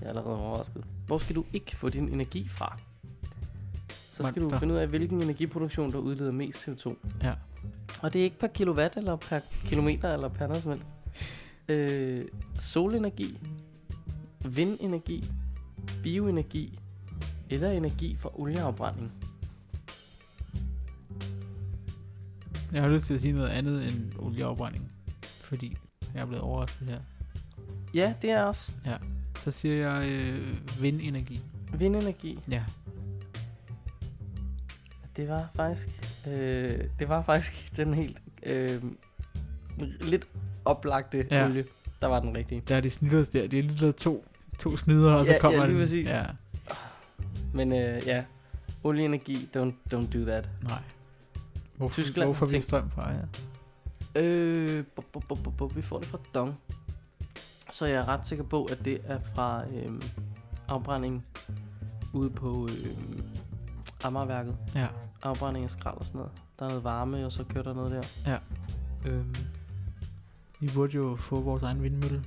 [0.02, 0.84] er allerede overrasket.
[1.06, 2.78] Hvor skal du ikke få din energi fra?
[4.22, 4.56] Så skal Monster.
[4.56, 6.94] du finde ud af, hvilken energiproduktion, der udleder mest CO2.
[7.22, 7.34] Ja.
[8.02, 10.86] Og det er ikke per kilowatt, eller per kilometer, eller per noget som helst.
[11.68, 12.24] øh,
[12.60, 13.38] solenergi,
[14.44, 15.30] vindenergi,
[16.02, 16.78] bioenergi
[17.50, 19.12] eller energi fra olieafbrænding.
[22.72, 24.90] Jeg har lyst til at sige noget andet end olieafbrænding.
[25.22, 25.76] Fordi
[26.14, 26.98] jeg er blevet overrasket her.
[27.94, 28.72] Ja, det er også
[29.38, 31.40] Så siger jeg øh, vindenergi.
[31.78, 32.38] vindenergi.
[32.50, 32.64] Ja.
[35.18, 35.88] Det var faktisk,
[36.28, 38.82] øh, det var faktisk den helt øh,
[40.00, 40.28] lidt
[40.64, 41.44] oplagte Ja.
[41.46, 41.64] olie,
[42.02, 42.62] der var den rigtige.
[42.68, 43.46] Der er de snyder os der.
[43.48, 44.24] De er lige to,
[44.58, 46.06] to snyder, og så Ja, kommer ja, lige den.
[46.06, 46.24] Ja,
[47.54, 48.24] Men øh, ja,
[48.84, 50.48] olieenergi, don't, don't do that.
[50.62, 50.82] nej.
[51.76, 54.20] Hvor, Tyskland hvor har får vi strøm fra, ja?
[54.22, 56.54] Øh, bu, bu, bu, bu, bu, vi får det fra Dong.
[57.72, 60.00] Så jeg er ret sikker på, at det er fra øh,
[60.68, 61.26] afbrænding
[62.12, 63.22] ude på øh,
[64.04, 64.56] Amagerværket.
[64.74, 64.86] Ja.
[65.22, 66.32] Afbrænding af skrald og sådan noget.
[66.58, 68.02] Der er noget varme, og så kører der noget der.
[68.26, 68.38] Ja.
[69.10, 69.34] Øhm,
[70.60, 72.24] Vi burde jo få vores egen vindmølle.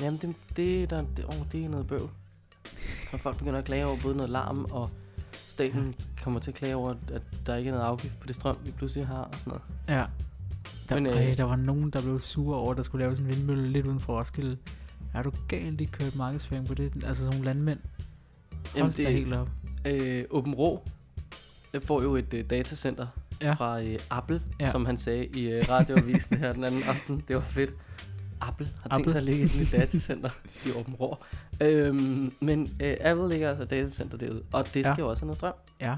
[0.00, 2.10] Jamen, det, det, der, det, oh, det er noget bøv.
[3.12, 4.90] Og folk begynder at klage over både noget larm, og
[5.32, 8.56] staten kommer til at klage over, at- der ikke er noget afgift på det strøm,
[8.64, 9.62] vi pludselig har og sådan noget.
[9.88, 10.06] Ja.
[10.88, 13.18] Der, Men, øh, øh, der var nogen, der blev sure over, at der skulle laves
[13.20, 14.56] en vindmølle lidt uden for Roskilde.
[15.14, 17.04] Er du galt, de kørte markedsføring på det?
[17.04, 17.78] Altså sådan nogle landmænd.
[18.50, 19.12] Hold Jamen, det...
[19.12, 19.48] helt op.
[19.84, 20.84] Øh, Åben Rå
[21.80, 23.06] får jo et øh, datacenter
[23.40, 23.46] Ja.
[23.46, 23.52] ja.
[23.52, 24.64] fra øh, Apple, Ja.
[24.64, 24.70] ja.
[24.70, 27.22] som han sagde i øh, radioavisen her den anden aften.
[27.28, 27.70] Det var fedt.
[28.40, 29.12] Apple har tænkt Apple.
[29.12, 30.30] sig at lægge et nyt datacenter
[30.66, 31.16] i Åben Rå.
[31.60, 34.92] Øhm, men øh, Apple ligger altså datacenter derude, og det Ja.
[34.92, 35.52] skal jo også have noget strøm.
[35.80, 35.96] Ja,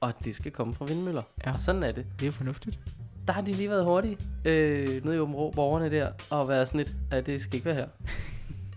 [0.00, 1.22] Og det skal komme fra vindmøller.
[1.46, 1.52] Ja.
[1.52, 2.06] Og sådan er det.
[2.20, 2.78] det er fornuftigt.
[3.26, 6.68] Der har de lige været hurtige øh, nede i Åben Rå, borgerne der, og været
[6.68, 7.86] sådan lidt, at det skal ikke være her.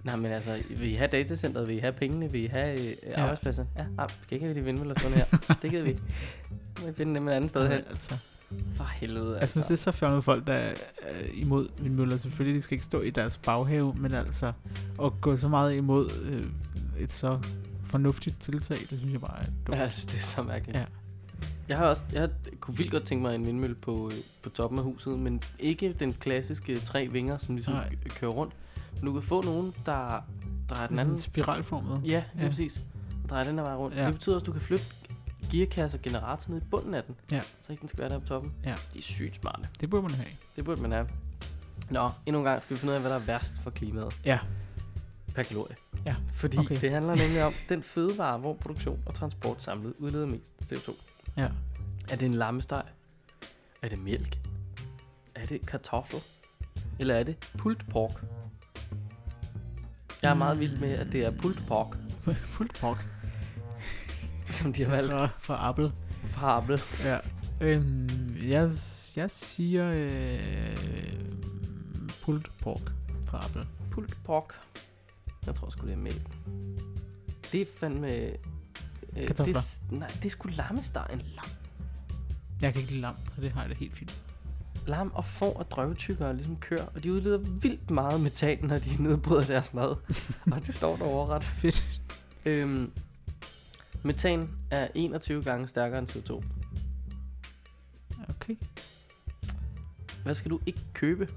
[0.04, 1.68] Nej, men altså, vil I have datacenteret?
[1.68, 2.32] Vil I have pengene?
[2.32, 3.22] Vil I have øh, Ja.
[3.22, 3.66] arbejdspladser?
[3.78, 5.26] Ja, vi skal ikke have de vindmøller stående her.
[5.62, 6.02] Det gider vi ikke.
[6.80, 7.82] Vi må finde dem et andet sted hen.
[7.90, 8.16] Altså,
[8.76, 9.40] For helvede, altså.
[9.42, 10.72] jeg synes, det er så fjollet folk, der er
[11.12, 12.18] øh, imod vindmøller.
[12.18, 14.52] Selvfølgelig, de skal ikke stå i deres baghave, men altså
[15.04, 16.46] at gå så meget imod øh,
[17.00, 17.40] et så
[17.84, 19.78] fornuftigt tiltag, det synes jeg bare er dumt.
[19.78, 20.78] Ja, altså, det er så mærkeligt.
[20.78, 20.86] Ja.
[21.70, 22.30] Jeg har også, jeg
[22.60, 25.96] kunne vildt godt tænke mig en vindmølle på, øh, på toppen af huset, men ikke
[26.00, 27.96] den klassiske tre vinger, som ligesom Nej.
[28.10, 28.54] kører rundt.
[29.02, 30.22] Men du kan få nogen, der
[30.70, 32.02] drejer den anden spiralformet.
[32.06, 32.48] Ja, lige Ja.
[32.50, 32.80] præcis.
[33.30, 33.96] Drejer den her vej rundt.
[33.98, 34.06] Ja.
[34.06, 34.86] Det betyder også, at du kan flytte
[35.52, 37.16] gearkasse og generator ned i bunden af den.
[37.32, 37.42] Ja.
[37.64, 38.54] Så ikke den skal være der på toppen.
[38.66, 38.76] Ja.
[38.94, 39.68] De er sygt smarte.
[39.80, 40.28] Det burde man have.
[40.56, 41.10] Det burde man have.
[41.90, 44.22] Nå, endnu en gang skal vi finde ud af, hvad der er værst for klimaet.
[44.26, 44.40] Ja.
[45.36, 45.76] Per kalorie.
[46.06, 46.82] Ja, Fordi okay.
[46.82, 50.94] det handler nemlig om den fødevare, hvor produktion og transport samlet udleder mest CO2.
[51.38, 51.50] Ja.
[52.10, 52.84] Er det en lammesteg?
[53.82, 54.38] Er det mælk?
[55.36, 56.20] Er det kartofler?
[57.00, 58.24] Eller er det pulled pork?
[60.22, 61.98] Jeg er meget vild med, at det er pulled pork,
[62.56, 63.06] Fuldt prok.
[64.50, 65.92] som de har valgt Fra, fra Apple.
[66.24, 66.80] fra Apple.
[67.04, 67.18] Ja.
[67.62, 68.72] Øhm, jeg,
[69.16, 70.78] jeg siger øh,
[72.24, 72.92] pulled pork
[73.28, 73.68] fra Apple.
[73.92, 74.54] Pulled pork.
[75.46, 76.22] Jeg tror sgu, det er mælk.
[77.52, 78.08] Det er fandme...
[79.18, 79.54] Øh, Kartofler.
[79.54, 81.22] Det, nej, det er sgu lammestegen.
[82.62, 84.22] Jeg kan ikke lide lam, så det har jeg det helt fint.
[84.90, 88.96] Lam og får og drøvtykkere ligesom kører, og de udleder vildt meget metan, når de
[89.04, 89.96] nedbryder deres mad.
[90.52, 91.44] og det står der overret.
[91.62, 92.02] Fedt.
[92.46, 92.92] Øhm,
[94.04, 96.44] metan er 21 gange stærkere end CO2.
[98.30, 98.56] Okay.
[100.24, 101.30] Hvad skal du ikke købe?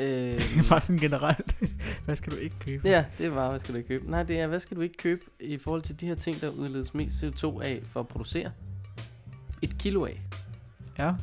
[0.00, 1.56] Øhm, Bare sådan generelt.
[2.04, 2.88] Hvad skal du ikke købe?
[2.88, 4.10] ja, det er bare, hvad skal du ikke købe?
[4.10, 6.50] Nej, det er, hvad skal du ikke købe i forhold til de her ting, der
[6.50, 8.50] udledes mest CO2 af for at producere?
[9.62, 10.22] Et kilo af.
[10.98, 11.14] Ja,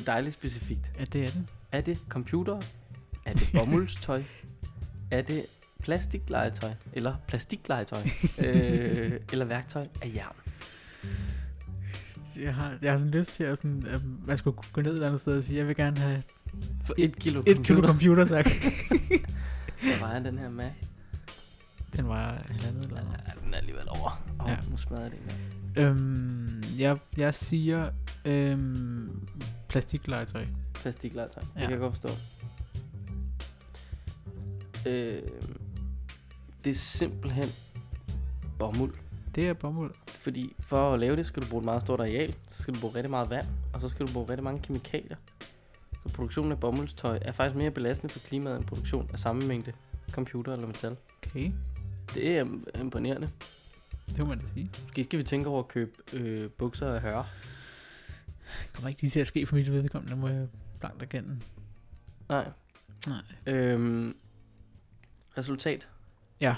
[0.00, 0.90] Det er dejligt specifikt.
[0.98, 1.44] ja det er det.
[1.72, 2.60] Er det computer?
[3.24, 4.22] Er det bomuldstøj?
[5.10, 5.46] er det
[5.80, 6.70] plastiklegetøj?
[6.92, 7.98] Eller plastiklegetøj?
[8.44, 10.34] øh, eller værktøj af jern?
[12.40, 15.04] Jeg har, jeg har sådan lyst til at, sådan, at man skulle gå ned et
[15.04, 16.22] andet sted og sige, jeg vil gerne have
[16.84, 17.88] For Et- et, kilo et kilo computer.
[17.88, 18.46] computer, tak.
[19.82, 20.70] Hvad vejer den her med?
[21.96, 23.20] Den var halvandet eller noget.
[23.26, 24.22] Ja, den er alligevel over.
[24.40, 24.56] Åh, Ja.
[24.70, 25.40] nu smadrer det ikke.
[25.88, 27.90] Øhm, jeg, jeg siger
[28.24, 29.28] øhm,
[29.68, 30.46] plastiklegetøj.
[30.74, 31.42] Plastiklegetøj.
[31.42, 31.60] Det Ja.
[31.60, 32.08] kan jeg godt forstå.
[34.86, 35.22] Øh,
[36.64, 37.48] det er simpelthen
[38.58, 38.94] bomuld.
[39.34, 39.94] Det er bomuld.
[40.08, 42.34] Fordi for at lave det, skal du bruge et meget stort areal.
[42.48, 43.46] Så skal du bruge rigtig meget vand.
[43.72, 45.16] Og så skal du bruge rigtig mange kemikalier.
[46.06, 49.72] Så produktionen af bomuldstøj er faktisk mere belastende for klimaet end produktion af samme mængde
[50.10, 50.96] computer eller metal.
[51.26, 51.52] Okay,
[52.14, 53.28] Det er im- imponerende.
[54.08, 54.70] det må man da sige.
[54.82, 57.26] Måske skal vi tænke over at købe øh, bukser af høre.
[58.62, 60.48] Det kommer ikke lige til at ske for mit vedkommende, må jeg
[60.80, 61.40] blankt erkende.
[62.28, 62.48] Nej.
[63.06, 63.54] Nej.
[63.54, 64.16] Øhm,
[65.38, 65.88] resultat.
[66.40, 66.54] Ja.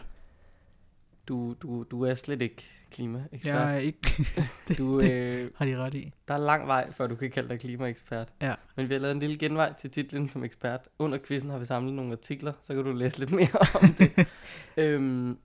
[1.28, 3.54] du, du, du er slet ikke klimaekspert.
[3.54, 4.26] Jeg er ikke...
[4.78, 6.12] du, øh, har de ret i.
[6.28, 8.32] der er lang vej, før du kan kalde dig klimaekspert.
[8.40, 8.54] Ja.
[8.76, 10.80] Men vi har lavet en lille genvej til titlen som ekspert.
[10.98, 14.28] Under quizzen har vi samlet nogle artikler, så kan du læse lidt mere om det.
[14.76, 15.38] øhm,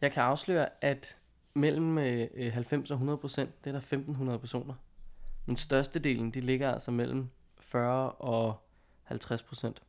[0.00, 1.16] jeg kan afsløre, at
[1.54, 4.74] mellem øh, 90 og 100 procent, det er der 1500 personer.
[5.46, 7.28] Men størstedelen, de ligger altså mellem
[7.60, 8.66] 40 og
[9.02, 9.82] 50 procent.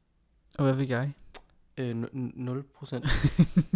[0.57, 1.13] Og hvad fik jeg?
[1.77, 3.05] Øh, n- n- 0 procent.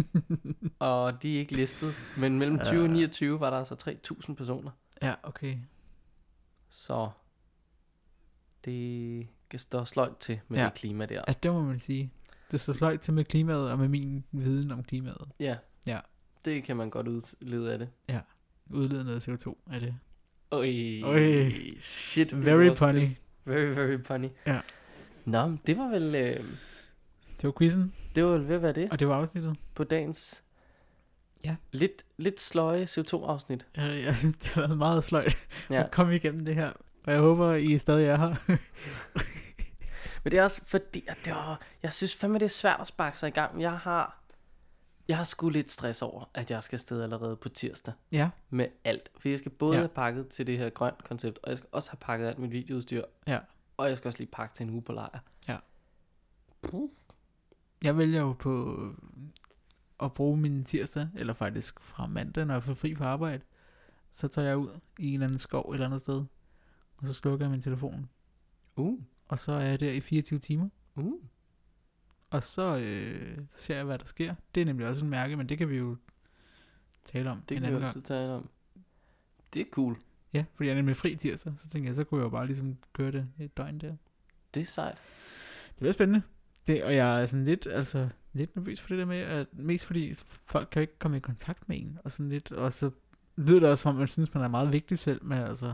[0.78, 1.92] og de er ikke listet.
[2.18, 4.70] Men mellem 20 og 29 var der altså 3000 personer.
[5.02, 5.56] Ja, okay.
[6.70, 7.10] Så
[8.64, 10.62] det kan stå sløjt til med Ja.
[10.62, 10.68] ja.
[10.68, 11.22] det klima der.
[11.28, 12.12] Ja, det må man sige.
[12.50, 15.28] Det står sløjt til med klimaet og med min viden om klimaet.
[15.40, 15.56] Ja.
[15.86, 16.00] Ja.
[16.44, 17.88] Det kan man godt udlede af det.
[18.72, 19.94] Udlede noget CO2 af det.
[20.50, 21.52] Oj, Oj.
[21.78, 22.30] shit.
[22.30, 23.08] det Very var funny.
[23.44, 24.28] Very, very funny.
[24.46, 24.60] Ja.
[25.24, 26.36] Nå, men det var vel, øh,
[27.36, 29.56] Det var quizzen, det var vel ved at være det og det var afsnittet.
[29.74, 30.42] på dagens
[31.44, 31.56] Ja.
[31.72, 33.66] lidt, lidt sløje CO2-afsnit.
[33.76, 35.36] Jeg, jeg synes, det har været meget sløjt
[35.70, 35.82] Ja.
[35.84, 36.70] at komme igennem det her.
[37.04, 38.34] Og jeg håber, I stadig er her.
[40.24, 42.88] Men det er også fordi, at det var, jeg synes fandme, det er svært at
[42.88, 43.62] sparke sig i gang.
[43.62, 44.19] Jeg har,
[45.10, 47.94] jeg har sgu lidt stress over, at jeg skal afsted allerede på tirsdag.
[48.12, 48.30] ja.
[48.50, 49.10] med alt.
[49.18, 49.80] For jeg skal både Ja.
[49.80, 52.50] have pakket til det her grønt koncept, og jeg skal også have pakket alt mit
[52.50, 53.04] videoudstyr.
[53.26, 53.38] Ja.
[53.76, 55.18] Og jeg skal også lige pakke til en uge på lejr.
[55.48, 55.56] Ja.
[56.62, 56.90] Puh.
[57.84, 58.78] Jeg vælger jo på
[60.00, 63.42] at bruge min tirsdag, eller faktisk fra mandag, når jeg får fri fra arbejde.
[64.10, 66.24] Så tager jeg ud i en eller anden skov et eller andet sted,
[66.96, 68.08] og så slukker jeg min telefon.
[68.76, 68.98] Uh.
[69.28, 71.12] Og så er jeg der i 24 timer, Uh.
[72.30, 74.34] Og så øh, ser jeg, hvad der sker.
[74.54, 75.96] Det er nemlig også en mærke, men det kan vi jo
[77.04, 78.48] tale om Det en kan vi anden jo altid tale om.
[79.54, 79.96] Det er cool.
[80.32, 82.46] Ja, fordi jeg er nemlig fri tirsdag, så tænker jeg, så kunne jeg jo bare
[82.46, 83.96] ligesom køre det et døgn der.
[84.54, 84.98] Det er sejt.
[85.68, 86.22] Det bliver spændende.
[86.66, 89.86] Det, og jeg er sådan lidt, altså, lidt nervøs for det der med, at mest
[89.86, 90.14] fordi
[90.46, 92.90] folk kan jo ikke komme i kontakt med en, og sådan lidt, og så
[93.36, 95.66] lyder det også som om, man synes, man er meget vigtig selv, men altså,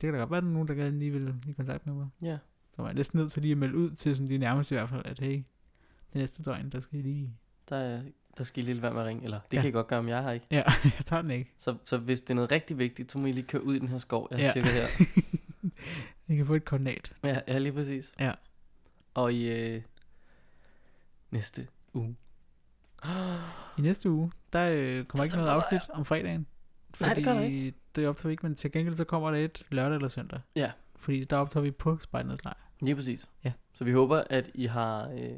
[0.00, 1.86] det kan da godt være, at der er nogen, der gerne lige vil i kontakt
[1.86, 2.08] med mig.
[2.22, 2.38] Ja.
[2.76, 4.78] Så man er næsten nødt til lige at melde ud til sådan de nærmeste i
[4.78, 5.32] hvert fald, at hey,
[6.12, 7.30] det næste døgn, der skal I lige...
[7.68, 8.02] Der, er,
[8.38, 9.24] der skal I lige være med at ringe.
[9.24, 9.60] Eller det Ja.
[9.60, 10.46] kan I godt gøre, om jeg har ikke.
[10.50, 10.62] Ja,
[10.98, 11.52] jeg tager den ikke.
[11.58, 13.78] Så, så hvis det er noget rigtig vigtigt, så må I lige køre ud i
[13.78, 14.52] den her skov, jeg Ja.
[14.52, 14.86] cirka her.
[16.32, 17.12] I kan få et koordinat.
[17.24, 18.12] Ja, ja, lige præcis.
[18.20, 18.32] Ja.
[19.14, 19.82] Og i øh,
[21.30, 22.16] næste uge.
[23.78, 26.46] I næste uge, der øh, kommer ikke noget afsnit om fredagen.
[27.00, 29.38] Nej, det gør der fordi Det optager vi ikke, men til gengæld så kommer der
[29.38, 30.40] et lørdag eller søndag.
[30.56, 30.70] Ja.
[30.96, 32.63] Fordi der optager vi på Spejdernes Lejr.
[32.80, 33.28] Lige præcis.
[33.44, 33.52] Ja.
[33.72, 35.30] Så vi håber, at I har øh,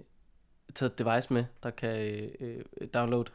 [0.75, 3.31] taget et device med, der kan øh, øh, downloade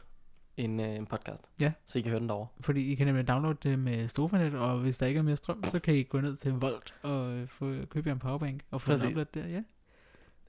[0.56, 1.42] en, øh, en podcast.
[1.60, 1.72] Ja.
[1.86, 2.46] Så I kan høre den derovre.
[2.60, 5.64] Fordi I kan nemlig downloade det med Stofanet, og hvis der ikke er mere strøm,
[5.64, 8.80] så kan I gå ned til Volt og øh, få, købe jer en powerbank og
[8.80, 9.46] få den der.
[9.46, 9.62] Ja.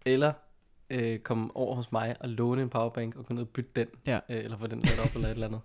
[0.06, 0.34] Eller
[0.90, 3.88] øh, komme over hos mig og låne en powerbank og gå ned og bytte den.
[4.06, 4.20] Ja.
[4.30, 5.62] Øh, eller få den lavet op eller et eller andet.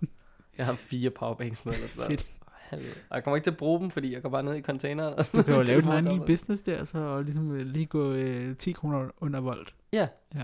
[0.57, 1.73] Jeg har fire powerbanks med.
[1.73, 2.09] Eller sådan.
[2.17, 2.27] Fedt.
[2.69, 2.91] Helvede.
[3.09, 5.13] Og jeg kommer ikke til at bruge dem, fordi jeg går bare ned i containeren.
[5.13, 7.85] Og Du kan jo lave din egen lille business der, så og ligesom øh, lige
[7.85, 9.75] gå øh, 10 kroner under Volt.
[9.93, 10.07] Ja.
[10.35, 10.43] Ja.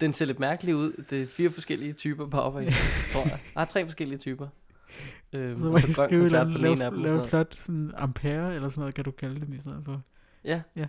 [0.00, 1.04] Den ser lidt mærkelig ud.
[1.10, 2.76] Det er fire forskellige typer powerbanks,
[3.12, 3.40] tror jeg.
[3.54, 4.48] Der er tre forskellige typer.
[5.32, 7.28] Øhm, Så så grøn skrive lave, lave sådan noget.
[7.28, 10.02] flot sådan ampere eller sådan noget, kan du kalde det i stedet for.
[10.44, 10.62] Ja.
[10.76, 10.86] Ja.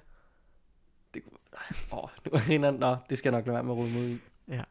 [1.14, 1.22] Det,
[1.94, 2.32] åh, nu
[2.68, 4.18] er Nå, det skal jeg nok lade være med at rode mod i.
[4.48, 4.62] Ja.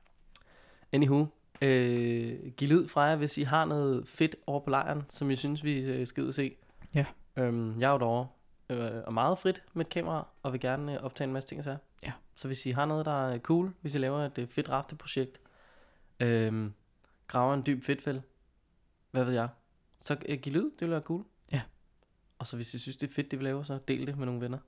[0.93, 1.27] Anywho,
[1.63, 5.37] øh, giv lyd fra jer, hvis I har noget fedt over på lejren, som I
[5.37, 6.57] synes, vi øh, skal ud og se.
[6.95, 7.07] Ja.
[7.37, 8.29] Øhm, jeg er jo derovre
[8.71, 11.65] øh, og meget frit med et kamera, og vil gerne øh, optage en masse ting
[11.65, 11.77] sager.
[12.03, 12.13] Ja.
[12.35, 15.41] Så hvis I har noget, der er cool, hvis I laver et øh, fedt rafteprojekt,
[16.21, 16.71] øh,
[17.27, 18.23] graver en dyb fedtfælde,
[19.11, 19.49] hvad ved jeg,
[20.01, 21.25] så øh, giv lyd, det vil være cool.
[21.53, 21.63] Ja.
[22.39, 24.27] Og så hvis I synes, det er fedt, det vi laver, så del det med
[24.27, 24.59] nogle venner.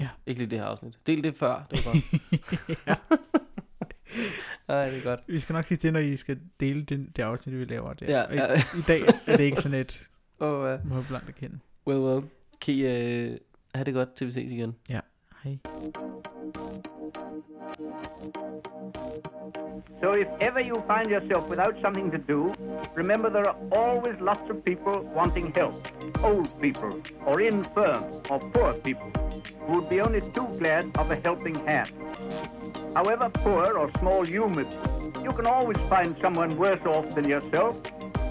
[0.00, 0.08] Ja.
[0.26, 0.98] Ikke lige det her afsnit.
[1.06, 3.19] Del det før, det var godt.
[4.70, 5.20] Nej, det er godt.
[5.26, 8.06] Vi skal nok sige til, når I skal dele den, det afsnit, vi laver der.
[8.06, 8.54] Ja, Og i, ja.
[8.78, 10.06] I dag er det ikke sådan et,
[10.38, 11.58] Og uh, må blankt at kende.
[11.86, 12.22] well, well.
[12.60, 13.36] Kan I uh,
[13.74, 14.74] have det godt, til vi ses igen.
[15.44, 15.58] Hej.
[20.00, 22.54] So if ever you find yourself without something to do,
[22.94, 25.86] remember there are always lots of people wanting help.
[26.22, 29.10] Old people, or infirm, or poor people,
[29.60, 31.92] who would be only too glad of a helping hand.
[32.94, 37.28] However poor or small you may be, you can always find someone worse off than
[37.28, 37.76] yourself,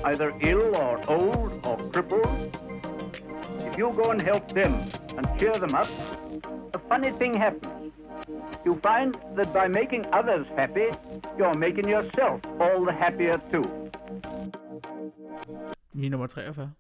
[0.06, 2.58] either ill or old or crippled.
[3.60, 4.74] If you go and help them
[5.18, 5.88] and cheer them up,
[6.74, 7.94] a funny thing happens.
[8.66, 10.88] You find that by making others happy,
[11.38, 13.64] you're making yourself all the happier too.
[15.94, 16.79] Min nummer 43.